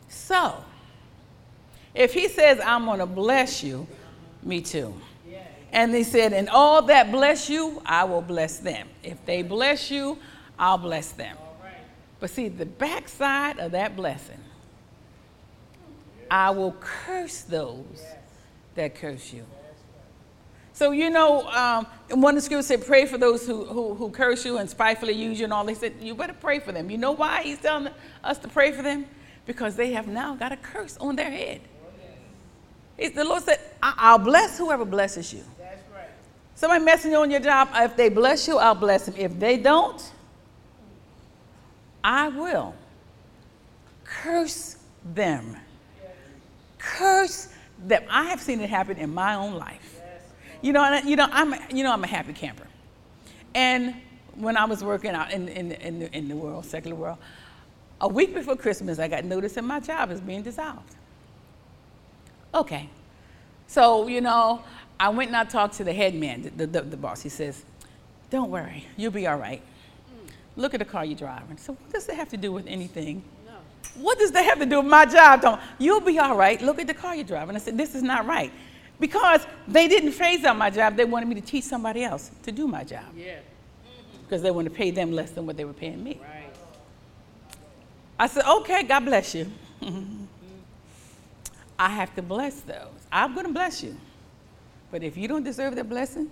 So, 0.08 0.64
if 1.94 2.12
he 2.12 2.28
says, 2.28 2.60
I'm 2.64 2.84
going 2.86 2.98
to 2.98 3.06
bless 3.06 3.62
you, 3.62 3.86
me 4.42 4.60
too. 4.60 4.94
And 5.74 5.92
he 5.92 6.04
said, 6.04 6.32
and 6.32 6.48
all 6.48 6.82
that 6.82 7.10
bless 7.10 7.50
you, 7.50 7.82
I 7.84 8.04
will 8.04 8.22
bless 8.22 8.58
them. 8.58 8.88
If 9.02 9.24
they 9.26 9.42
bless 9.42 9.90
you, 9.90 10.18
I'll 10.56 10.78
bless 10.78 11.10
them. 11.10 11.36
But 12.20 12.30
see, 12.30 12.48
the 12.48 12.64
backside 12.64 13.58
of 13.58 13.72
that 13.72 13.96
blessing, 13.96 14.38
I 16.30 16.50
will 16.50 16.76
curse 16.80 17.42
those 17.42 18.04
that 18.76 18.94
curse 18.94 19.32
you. 19.32 19.44
So, 20.72 20.92
you 20.92 21.10
know, 21.10 21.48
um, 21.48 21.86
one 22.20 22.36
of 22.36 22.42
the 22.42 22.44
scriptures 22.44 22.66
said, 22.66 22.86
pray 22.86 23.06
for 23.06 23.18
those 23.18 23.46
who, 23.46 23.64
who, 23.64 23.94
who, 23.94 24.10
curse 24.10 24.44
you 24.44 24.58
and 24.58 24.70
spitefully 24.70 25.12
use 25.12 25.38
you 25.38 25.44
and 25.44 25.52
all. 25.52 25.64
They 25.64 25.74
said, 25.74 25.94
you 26.00 26.14
better 26.14 26.34
pray 26.34 26.60
for 26.60 26.72
them. 26.72 26.88
You 26.90 26.98
know 26.98 27.12
why 27.12 27.42
he's 27.42 27.58
telling 27.58 27.92
us 28.22 28.38
to 28.38 28.48
pray 28.48 28.72
for 28.72 28.82
them? 28.82 29.06
Because 29.44 29.76
they 29.76 29.92
have 29.92 30.06
now 30.08 30.34
got 30.34 30.50
a 30.50 30.56
curse 30.56 30.96
on 30.96 31.16
their 31.16 31.30
head. 31.30 31.60
The 32.96 33.24
Lord 33.24 33.42
said, 33.42 33.58
I'll 33.82 34.18
bless 34.18 34.56
whoever 34.58 34.84
blesses 34.84 35.32
you. 35.32 35.42
That's 35.58 35.82
right. 35.92 36.08
Somebody 36.54 36.84
messing 36.84 37.12
you 37.12 37.18
on 37.18 37.30
your 37.30 37.40
job, 37.40 37.68
if 37.74 37.96
they 37.96 38.08
bless 38.08 38.46
you, 38.46 38.58
I'll 38.58 38.74
bless 38.74 39.06
them. 39.06 39.14
If 39.16 39.38
they 39.38 39.56
don't, 39.56 40.12
I 42.02 42.28
will 42.28 42.74
curse 44.04 44.76
them. 45.14 45.56
Curse 46.78 47.48
them. 47.86 48.04
I 48.08 48.24
have 48.24 48.40
seen 48.40 48.60
it 48.60 48.70
happen 48.70 48.98
in 48.98 49.12
my 49.12 49.34
own 49.34 49.54
life. 49.54 50.00
You 50.62 50.72
know, 50.72 51.00
you 51.04 51.16
know, 51.16 51.28
I'm, 51.30 51.54
you 51.74 51.84
know, 51.84 51.92
I'm 51.92 52.04
a 52.04 52.06
happy 52.06 52.32
camper. 52.32 52.66
And 53.54 53.94
when 54.34 54.56
I 54.56 54.64
was 54.64 54.82
working 54.82 55.10
out 55.10 55.32
in, 55.32 55.48
in, 55.48 55.72
in, 55.72 55.98
the, 55.98 56.16
in 56.16 56.28
the 56.28 56.36
world, 56.36 56.64
secular 56.64 56.96
world, 56.96 57.18
a 58.00 58.08
week 58.08 58.34
before 58.34 58.56
Christmas, 58.56 58.98
I 58.98 59.08
got 59.08 59.24
notice 59.24 59.54
that 59.54 59.64
my 59.64 59.80
job 59.80 60.10
is 60.10 60.20
being 60.20 60.42
dissolved. 60.42 60.94
Okay. 62.54 62.88
So, 63.66 64.06
you 64.06 64.20
know, 64.20 64.62
I 64.98 65.08
went 65.08 65.28
and 65.28 65.36
I 65.36 65.44
talked 65.44 65.74
to 65.74 65.84
the 65.84 65.92
head 65.92 66.14
man, 66.14 66.52
the, 66.56 66.66
the, 66.66 66.82
the 66.82 66.96
boss. 66.96 67.20
He 67.22 67.28
says, 67.28 67.64
Don't 68.30 68.50
worry, 68.50 68.86
you'll 68.96 69.10
be 69.10 69.26
all 69.26 69.36
right. 69.36 69.60
Mm. 69.60 70.30
Look 70.56 70.74
at 70.74 70.78
the 70.78 70.84
car 70.84 71.04
you're 71.04 71.18
driving. 71.18 71.56
So, 71.56 71.72
what 71.72 71.92
does 71.92 72.06
that 72.06 72.16
have 72.16 72.28
to 72.30 72.36
do 72.36 72.52
with 72.52 72.66
anything? 72.66 73.22
No. 73.46 73.54
What 74.00 74.18
does 74.18 74.30
that 74.32 74.44
have 74.44 74.60
to 74.60 74.66
do 74.66 74.80
with 74.80 74.90
my 74.90 75.04
job? 75.04 75.42
Don't, 75.42 75.60
You'll 75.78 76.00
be 76.00 76.18
all 76.18 76.36
right. 76.36 76.60
Look 76.62 76.78
at 76.78 76.86
the 76.86 76.94
car 76.94 77.16
you're 77.16 77.24
driving. 77.24 77.56
I 77.56 77.58
said, 77.58 77.76
This 77.76 77.94
is 77.94 78.02
not 78.02 78.26
right. 78.26 78.52
Because 79.00 79.44
they 79.66 79.88
didn't 79.88 80.12
phase 80.12 80.44
out 80.44 80.56
my 80.56 80.70
job, 80.70 80.96
they 80.96 81.04
wanted 81.04 81.28
me 81.28 81.34
to 81.34 81.40
teach 81.40 81.64
somebody 81.64 82.04
else 82.04 82.30
to 82.44 82.52
do 82.52 82.68
my 82.68 82.84
job. 82.84 83.04
Yeah. 83.16 83.34
Mm-hmm. 83.34 84.22
Because 84.22 84.40
they 84.40 84.52
wanted 84.52 84.68
to 84.68 84.76
pay 84.76 84.92
them 84.92 85.10
less 85.10 85.32
than 85.32 85.46
what 85.46 85.56
they 85.56 85.64
were 85.64 85.72
paying 85.72 86.02
me. 86.02 86.20
Right. 86.22 86.44
I 88.16 88.28
said, 88.28 88.44
okay, 88.44 88.84
God 88.84 89.00
bless 89.00 89.34
you. 89.34 89.50
I 91.78 91.88
have 91.90 92.14
to 92.14 92.22
bless 92.22 92.60
those. 92.60 92.88
I'm 93.10 93.34
going 93.34 93.46
to 93.46 93.52
bless 93.52 93.82
you. 93.82 93.96
But 94.90 95.02
if 95.02 95.16
you 95.16 95.26
don't 95.26 95.42
deserve 95.42 95.74
that 95.76 95.88
blessing, 95.88 96.30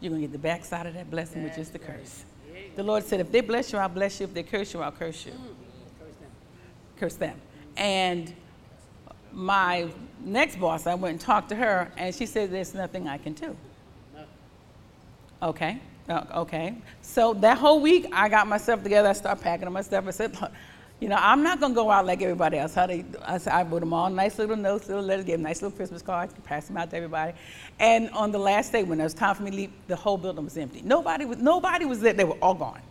you're 0.00 0.10
going 0.10 0.22
to 0.22 0.26
get 0.26 0.32
the 0.32 0.38
backside 0.38 0.86
of 0.86 0.94
that 0.94 1.10
blessing, 1.10 1.44
That's 1.44 1.56
which 1.56 1.66
is 1.66 1.70
the 1.70 1.78
right. 1.78 1.98
curse. 1.98 2.24
The 2.76 2.82
Lord 2.82 3.04
said, 3.04 3.20
if 3.20 3.30
they 3.30 3.40
bless 3.40 3.72
you, 3.72 3.78
I'll 3.78 3.88
bless 3.88 4.20
you. 4.20 4.24
If 4.24 4.34
they 4.34 4.42
curse 4.42 4.72
you, 4.74 4.80
I'll 4.80 4.92
curse 4.92 5.26
you. 5.26 5.32
Mm. 5.32 5.36
Curse 5.98 6.14
them. 6.14 6.30
Curse 6.98 7.14
them. 7.14 7.40
And 7.76 8.34
my 9.32 9.88
next 10.24 10.56
boss, 10.58 10.86
I 10.86 10.94
went 10.94 11.12
and 11.12 11.20
talked 11.20 11.48
to 11.50 11.56
her, 11.56 11.90
and 11.96 12.14
she 12.14 12.26
said, 12.26 12.50
There's 12.50 12.74
nothing 12.74 13.08
I 13.08 13.18
can 13.18 13.32
do. 13.32 13.56
Okay, 15.42 15.80
uh, 16.08 16.24
okay. 16.34 16.76
So 17.00 17.32
that 17.34 17.56
whole 17.56 17.80
week, 17.80 18.06
I 18.12 18.28
got 18.28 18.46
myself 18.46 18.82
together. 18.82 19.08
I 19.08 19.14
started 19.14 19.42
packing 19.42 19.66
up 19.66 19.72
my 19.72 19.80
stuff. 19.80 20.06
I 20.06 20.10
said, 20.10 20.36
You 21.00 21.08
know, 21.08 21.16
I'm 21.18 21.42
not 21.42 21.60
going 21.60 21.72
to 21.72 21.74
go 21.74 21.90
out 21.90 22.04
like 22.04 22.20
everybody 22.20 22.58
else. 22.58 22.74
How 22.74 22.86
they, 22.86 23.06
I, 23.22 23.40
I 23.50 23.62
wrote 23.62 23.80
them 23.80 23.94
all 23.94 24.10
nice 24.10 24.38
little 24.38 24.54
notes, 24.54 24.86
little 24.86 25.02
letters, 25.02 25.24
gave 25.24 25.36
them 25.36 25.44
nice 25.44 25.62
little 25.62 25.74
Christmas 25.74 26.02
cards, 26.02 26.34
pass 26.44 26.66
them 26.66 26.76
out 26.76 26.90
to 26.90 26.96
everybody. 26.96 27.32
And 27.78 28.10
on 28.10 28.30
the 28.30 28.38
last 28.38 28.70
day, 28.70 28.82
when 28.82 29.00
it 29.00 29.04
was 29.04 29.14
time 29.14 29.34
for 29.34 29.42
me 29.42 29.50
to 29.50 29.56
leave, 29.56 29.72
the 29.88 29.96
whole 29.96 30.18
building 30.18 30.44
was 30.44 30.58
empty. 30.58 30.82
Nobody 30.84 31.24
was, 31.24 31.38
nobody 31.38 31.86
was 31.86 32.00
there. 32.00 32.12
They 32.12 32.24
were 32.24 32.36
all 32.42 32.54
gone. 32.54 32.82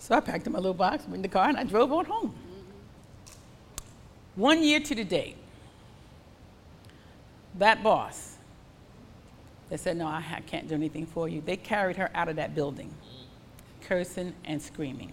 So 0.00 0.14
I 0.14 0.20
packed 0.20 0.46
in 0.46 0.54
my 0.54 0.58
little 0.58 0.72
box, 0.72 1.04
went 1.04 1.16
in 1.16 1.22
the 1.22 1.28
car, 1.28 1.48
and 1.48 1.58
I 1.58 1.64
drove 1.64 1.92
on 1.92 2.06
home. 2.06 2.34
One 4.34 4.62
year 4.62 4.80
to 4.80 4.94
the 4.94 5.04
day, 5.04 5.34
that 7.58 7.82
boss 7.82 8.36
that 9.68 9.80
said, 9.80 9.98
No, 9.98 10.06
I 10.06 10.42
can't 10.46 10.68
do 10.68 10.74
anything 10.74 11.04
for 11.04 11.28
you, 11.28 11.42
they 11.44 11.56
carried 11.56 11.96
her 11.96 12.10
out 12.14 12.28
of 12.28 12.36
that 12.36 12.54
building, 12.54 12.90
cursing 13.82 14.32
and 14.46 14.62
screaming. 14.62 15.12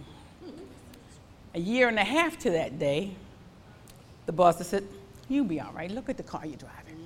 A 1.55 1.59
year 1.59 1.87
and 1.87 1.99
a 1.99 2.03
half 2.03 2.37
to 2.39 2.51
that 2.51 2.79
day, 2.79 3.11
the 4.25 4.31
boss 4.31 4.65
said, 4.65 4.83
You'll 5.29 5.45
be 5.45 5.61
all 5.61 5.71
right. 5.71 5.89
Look 5.89 6.09
at 6.09 6.17
the 6.17 6.23
car 6.23 6.45
you're 6.45 6.57
driving. 6.57 6.97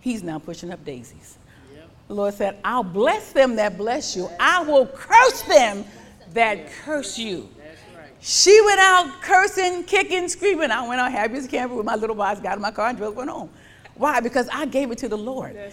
He's 0.00 0.22
now 0.22 0.38
pushing 0.38 0.72
up 0.72 0.84
daisies. 0.84 1.38
Yep. 1.74 1.90
The 2.08 2.14
Lord 2.14 2.34
said, 2.34 2.58
I'll 2.64 2.82
bless 2.82 3.32
them 3.32 3.56
that 3.56 3.76
bless 3.76 4.16
you. 4.16 4.28
I 4.38 4.62
will 4.62 4.86
curse 4.86 5.42
them 5.42 5.84
that 6.32 6.70
curse 6.84 7.18
you. 7.18 7.48
Right. 7.94 8.08
She 8.20 8.58
went 8.64 8.80
out 8.80 9.20
cursing, 9.20 9.84
kicking, 9.84 10.28
screaming. 10.28 10.70
I 10.70 10.86
went 10.88 11.00
out 11.00 11.12
happy 11.12 11.34
as 11.34 11.44
a 11.44 11.48
camper 11.48 11.74
with 11.74 11.86
my 11.86 11.96
little 11.96 12.16
boys, 12.16 12.40
got 12.40 12.56
in 12.56 12.62
my 12.62 12.70
car 12.70 12.88
and 12.88 12.96
drove 12.96 13.14
went 13.14 13.30
home. 13.30 13.50
Why? 13.94 14.20
Because 14.20 14.48
I 14.50 14.64
gave 14.64 14.90
it 14.90 14.98
to 14.98 15.08
the 15.08 15.18
Lord. 15.18 15.54
Right. 15.54 15.72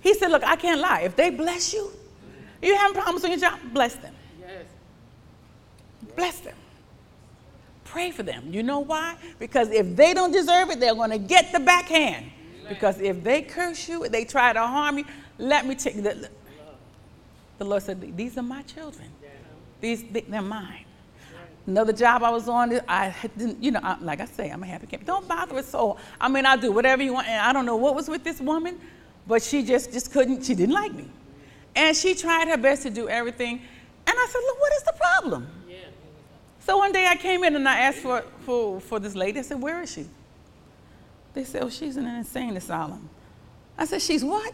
He 0.00 0.14
said, 0.14 0.30
Look, 0.30 0.44
I 0.44 0.56
can't 0.56 0.80
lie. 0.80 1.02
If 1.02 1.14
they 1.14 1.30
bless 1.30 1.72
you, 1.72 1.92
you 2.60 2.76
having 2.76 2.94
problems 2.94 3.24
on 3.24 3.30
your 3.30 3.40
job, 3.40 3.60
bless 3.72 3.94
them. 3.94 4.14
Yes. 4.40 4.64
Bless 6.16 6.40
them. 6.40 6.54
Pray 7.96 8.10
for 8.10 8.22
them. 8.22 8.52
You 8.52 8.62
know 8.62 8.80
why? 8.80 9.16
Because 9.38 9.70
if 9.70 9.96
they 9.96 10.12
don't 10.12 10.30
deserve 10.30 10.68
it, 10.68 10.80
they're 10.80 10.94
going 10.94 11.08
to 11.08 11.16
get 11.16 11.50
the 11.50 11.58
backhand. 11.60 12.26
Because 12.68 13.00
if 13.00 13.24
they 13.24 13.40
curse 13.40 13.88
you, 13.88 14.06
they 14.10 14.26
try 14.26 14.52
to 14.52 14.60
harm 14.60 14.98
you, 14.98 15.06
let 15.38 15.64
me 15.64 15.74
take 15.74 16.02
that 16.02 16.30
the 17.56 17.64
Lord 17.64 17.82
said, 17.82 18.14
These 18.14 18.36
are 18.36 18.42
my 18.42 18.60
children. 18.64 19.08
These, 19.80 20.04
they- 20.12 20.20
they're 20.28 20.42
mine. 20.42 20.84
Another 21.66 21.94
job 21.94 22.22
I 22.22 22.28
was 22.28 22.50
on, 22.50 22.78
I 22.86 23.14
didn't, 23.38 23.64
you 23.64 23.70
know, 23.70 23.80
I, 23.82 23.96
like 24.02 24.20
I 24.20 24.26
say, 24.26 24.50
I'm 24.50 24.62
a 24.62 24.66
happy 24.66 24.88
camper. 24.88 25.06
Don't 25.06 25.26
bother 25.26 25.56
a 25.56 25.62
soul. 25.62 25.96
I 26.20 26.28
mean, 26.28 26.44
I'll 26.44 26.58
do 26.58 26.72
whatever 26.72 27.02
you 27.02 27.14
want. 27.14 27.28
And 27.28 27.40
I 27.40 27.50
don't 27.54 27.64
know 27.64 27.76
what 27.76 27.94
was 27.94 28.10
with 28.10 28.22
this 28.22 28.42
woman, 28.42 28.78
but 29.26 29.42
she 29.42 29.62
just, 29.62 29.90
just 29.90 30.12
couldn't, 30.12 30.44
she 30.44 30.54
didn't 30.54 30.74
like 30.74 30.92
me. 30.92 31.08
And 31.74 31.96
she 31.96 32.14
tried 32.14 32.48
her 32.48 32.58
best 32.58 32.82
to 32.82 32.90
do 32.90 33.08
everything. 33.08 33.52
And 34.06 34.14
I 34.18 34.26
said, 34.30 34.40
Look, 34.46 34.60
what 34.60 34.72
is 34.74 34.82
the 34.82 34.92
problem? 35.00 35.46
So 36.66 36.76
one 36.78 36.90
day 36.90 37.06
I 37.06 37.14
came 37.14 37.44
in 37.44 37.54
and 37.54 37.68
I 37.68 37.78
asked 37.78 37.98
for, 37.98 38.22
for, 38.40 38.80
for 38.80 38.98
this 38.98 39.14
lady. 39.14 39.38
I 39.38 39.42
said, 39.42 39.62
Where 39.62 39.82
is 39.82 39.92
she? 39.92 40.04
They 41.32 41.44
said, 41.44 41.62
Oh, 41.62 41.70
she's 41.70 41.96
in 41.96 42.04
an 42.06 42.16
insane 42.16 42.56
asylum. 42.56 43.08
I 43.78 43.84
said, 43.84 44.02
She's 44.02 44.24
what? 44.24 44.52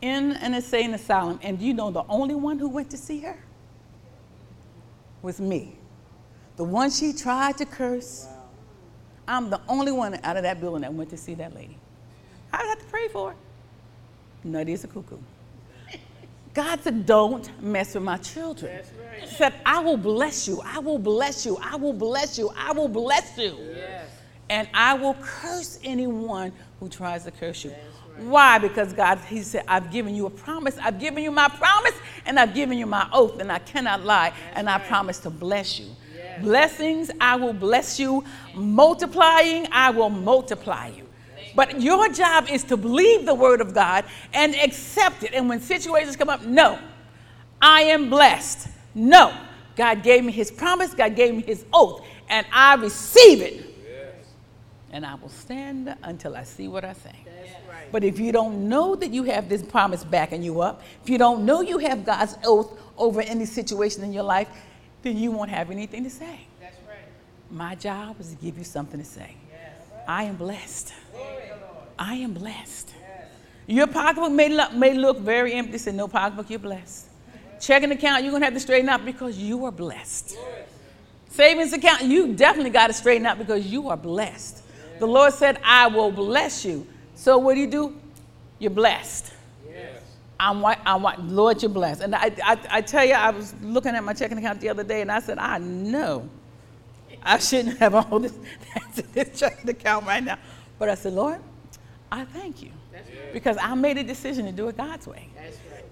In 0.00 0.34
an 0.34 0.54
insane 0.54 0.94
asylum. 0.94 1.40
And 1.42 1.60
you 1.60 1.74
know 1.74 1.90
the 1.90 2.04
only 2.08 2.36
one 2.36 2.60
who 2.60 2.68
went 2.68 2.90
to 2.90 2.96
see 2.96 3.18
her 3.22 3.42
was 5.20 5.40
me. 5.40 5.74
The 6.58 6.64
one 6.64 6.92
she 6.92 7.12
tried 7.12 7.58
to 7.58 7.66
curse. 7.66 8.28
I'm 9.26 9.50
the 9.50 9.60
only 9.66 9.90
one 9.90 10.16
out 10.22 10.36
of 10.36 10.44
that 10.44 10.60
building 10.60 10.82
that 10.82 10.94
went 10.94 11.10
to 11.10 11.16
see 11.16 11.34
that 11.34 11.56
lady. 11.56 11.76
I 12.52 12.58
had 12.58 12.78
to 12.78 12.84
pray 12.84 13.08
for 13.08 13.30
her. 13.30 13.36
Nutty 14.44 14.74
as 14.74 14.84
a 14.84 14.86
cuckoo. 14.86 15.18
God 16.54 16.80
said, 16.82 17.06
Don't 17.06 17.62
mess 17.62 17.94
with 17.94 18.02
my 18.02 18.16
children. 18.16 18.72
That's 18.74 18.90
right. 18.92 19.20
He 19.28 19.34
said, 19.34 19.54
I 19.64 19.80
will 19.80 19.96
bless 19.96 20.48
you. 20.48 20.60
I 20.64 20.78
will 20.78 20.98
bless 20.98 21.46
you. 21.46 21.56
I 21.62 21.76
will 21.76 21.92
bless 21.92 22.38
you. 22.38 22.50
I 22.56 22.72
will 22.72 22.88
bless 22.88 23.36
you. 23.38 23.56
Yes. 23.74 24.10
And 24.48 24.68
I 24.74 24.94
will 24.94 25.14
curse 25.20 25.78
anyone 25.84 26.52
who 26.80 26.88
tries 26.88 27.24
to 27.24 27.30
curse 27.30 27.64
you. 27.64 27.72
Why? 28.18 28.58
Because 28.58 28.92
God, 28.92 29.18
He 29.28 29.42
said, 29.42 29.64
I've 29.68 29.90
given 29.92 30.14
you 30.14 30.26
a 30.26 30.30
promise. 30.30 30.76
I've 30.78 30.98
given 30.98 31.22
you 31.22 31.30
my 31.30 31.48
promise 31.48 31.94
and 32.26 32.38
I've 32.38 32.54
given 32.54 32.76
you 32.76 32.86
my 32.86 33.08
oath, 33.12 33.40
and 33.40 33.50
I 33.50 33.60
cannot 33.60 34.04
lie. 34.04 34.32
and 34.54 34.68
I 34.68 34.78
promise 34.78 35.18
to 35.20 35.30
bless 35.30 35.78
you. 35.78 35.86
Yes. 36.14 36.42
Blessings, 36.42 37.10
I 37.20 37.36
will 37.36 37.52
bless 37.52 37.98
you. 37.98 38.24
Multiplying, 38.54 39.66
I 39.72 39.90
will 39.90 40.10
multiply 40.10 40.88
you. 40.88 41.06
But 41.60 41.78
your 41.78 42.08
job 42.08 42.48
is 42.48 42.64
to 42.64 42.76
believe 42.78 43.26
the 43.26 43.34
word 43.34 43.60
of 43.60 43.74
God 43.74 44.06
and 44.32 44.54
accept 44.54 45.24
it. 45.24 45.34
And 45.34 45.46
when 45.46 45.60
situations 45.60 46.16
come 46.16 46.30
up, 46.30 46.42
no, 46.46 46.78
I 47.60 47.82
am 47.82 48.08
blessed. 48.08 48.68
No, 48.94 49.36
God 49.76 50.02
gave 50.02 50.24
me 50.24 50.32
his 50.32 50.50
promise, 50.50 50.94
God 50.94 51.14
gave 51.14 51.34
me 51.34 51.42
his 51.42 51.66
oath, 51.70 52.02
and 52.30 52.46
I 52.50 52.76
receive 52.76 53.42
it. 53.42 53.66
And 54.90 55.04
I 55.04 55.16
will 55.16 55.28
stand 55.28 55.94
until 56.02 56.34
I 56.34 56.44
see 56.44 56.66
what 56.66 56.82
I 56.82 56.94
say. 56.94 57.14
Right. 57.68 57.92
But 57.92 58.04
if 58.04 58.18
you 58.18 58.32
don't 58.32 58.66
know 58.66 58.94
that 58.94 59.10
you 59.10 59.24
have 59.24 59.50
this 59.50 59.62
promise 59.62 60.02
backing 60.02 60.42
you 60.42 60.62
up, 60.62 60.82
if 61.02 61.10
you 61.10 61.18
don't 61.18 61.44
know 61.44 61.60
you 61.60 61.76
have 61.76 62.06
God's 62.06 62.38
oath 62.42 62.80
over 62.96 63.20
any 63.20 63.44
situation 63.44 64.02
in 64.02 64.14
your 64.14 64.22
life, 64.22 64.48
then 65.02 65.18
you 65.18 65.30
won't 65.30 65.50
have 65.50 65.70
anything 65.70 66.04
to 66.04 66.10
say. 66.10 66.40
That's 66.58 66.78
right. 66.88 66.96
My 67.50 67.74
job 67.74 68.18
is 68.18 68.30
to 68.30 68.36
give 68.36 68.56
you 68.56 68.64
something 68.64 68.98
to 68.98 69.04
say. 69.04 69.36
I 70.08 70.24
am 70.24 70.36
blessed. 70.36 70.94
I 72.00 72.14
am 72.14 72.32
blessed. 72.32 72.90
Your 73.66 73.86
pocketbook 73.86 74.32
may 74.32 74.48
look, 74.48 74.72
may 74.72 74.94
look 74.94 75.18
very 75.20 75.52
empty. 75.52 75.78
Say, 75.78 75.92
no 75.92 76.08
pocketbook, 76.08 76.48
you're 76.50 76.58
blessed. 76.58 77.06
Checking 77.60 77.92
account, 77.92 78.24
you're 78.24 78.32
going 78.32 78.40
to 78.40 78.46
have 78.46 78.54
to 78.54 78.60
straighten 78.60 78.88
out 78.88 79.04
because 79.04 79.38
you 79.38 79.66
are 79.66 79.70
blessed. 79.70 80.36
Savings 81.28 81.72
account, 81.74 82.02
you 82.02 82.34
definitely 82.34 82.70
got 82.70 82.86
to 82.88 82.94
straighten 82.94 83.26
out 83.26 83.38
because 83.38 83.66
you 83.66 83.90
are 83.90 83.96
blessed. 83.96 84.62
The 84.98 85.06
Lord 85.06 85.32
said, 85.34 85.60
I 85.62 85.86
will 85.88 86.10
bless 86.10 86.64
you. 86.64 86.86
So 87.14 87.38
what 87.38 87.54
do 87.54 87.60
you 87.60 87.66
do? 87.66 87.96
You're 88.58 88.70
blessed. 88.70 89.32
I'm, 90.40 90.62
wa- 90.62 90.76
I'm, 90.86 91.02
wa- 91.02 91.16
Lord, 91.18 91.62
you're 91.62 91.70
blessed. 91.70 92.00
And 92.00 92.14
I, 92.14 92.32
I, 92.42 92.58
I 92.70 92.80
tell 92.80 93.04
you, 93.04 93.12
I 93.12 93.28
was 93.30 93.54
looking 93.62 93.94
at 93.94 94.02
my 94.02 94.14
checking 94.14 94.38
account 94.38 94.60
the 94.60 94.70
other 94.70 94.82
day 94.82 95.02
and 95.02 95.12
I 95.12 95.20
said, 95.20 95.38
I 95.38 95.58
know 95.58 96.28
I 97.22 97.38
shouldn't 97.38 97.78
have 97.78 97.94
all 97.94 98.18
this, 98.18 98.36
this 99.12 99.38
checking 99.38 99.68
account 99.68 100.06
right 100.06 100.24
now. 100.24 100.38
But 100.78 100.88
I 100.88 100.94
said, 100.94 101.12
Lord, 101.12 101.40
I 102.12 102.24
thank 102.24 102.62
you. 102.62 102.70
Because 103.32 103.56
I 103.60 103.74
made 103.74 103.98
a 103.98 104.02
decision 104.02 104.46
to 104.46 104.52
do 104.52 104.68
it 104.68 104.76
God's 104.76 105.06
way. 105.06 105.28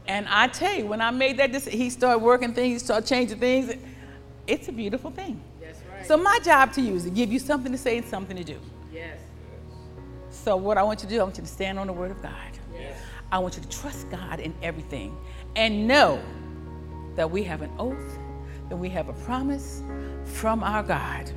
And 0.06 0.26
I 0.28 0.48
tell 0.48 0.74
you, 0.74 0.86
when 0.86 1.00
I 1.00 1.10
made 1.10 1.36
that 1.38 1.52
decision, 1.52 1.78
he 1.78 1.90
started 1.90 2.18
working 2.18 2.54
things, 2.54 2.80
he 2.80 2.84
started 2.84 3.06
changing 3.06 3.38
things. 3.38 3.74
It's 4.46 4.68
a 4.68 4.72
beautiful 4.72 5.10
thing. 5.10 5.40
So 6.04 6.16
my 6.16 6.38
job 6.42 6.72
to 6.74 6.80
you 6.80 6.94
is 6.94 7.04
to 7.04 7.10
give 7.10 7.32
you 7.32 7.38
something 7.38 7.70
to 7.72 7.78
say 7.78 7.98
and 7.98 8.06
something 8.06 8.36
to 8.36 8.44
do. 8.44 8.58
So 10.30 10.56
what 10.56 10.78
I 10.78 10.82
want 10.82 11.02
you 11.02 11.08
to 11.08 11.14
do, 11.14 11.20
I 11.20 11.24
want 11.24 11.36
you 11.36 11.42
to 11.42 11.48
stand 11.48 11.78
on 11.78 11.86
the 11.86 11.92
word 11.92 12.10
of 12.10 12.22
God. 12.22 12.32
I 13.30 13.38
want 13.38 13.56
you 13.56 13.62
to 13.62 13.68
trust 13.68 14.08
God 14.10 14.40
in 14.40 14.54
everything 14.62 15.14
and 15.54 15.86
know 15.86 16.22
that 17.16 17.30
we 17.30 17.42
have 17.42 17.60
an 17.60 17.70
oath, 17.78 18.18
that 18.70 18.76
we 18.76 18.88
have 18.88 19.08
a 19.08 19.12
promise 19.12 19.82
from 20.24 20.62
our 20.62 20.82
God. 20.82 21.30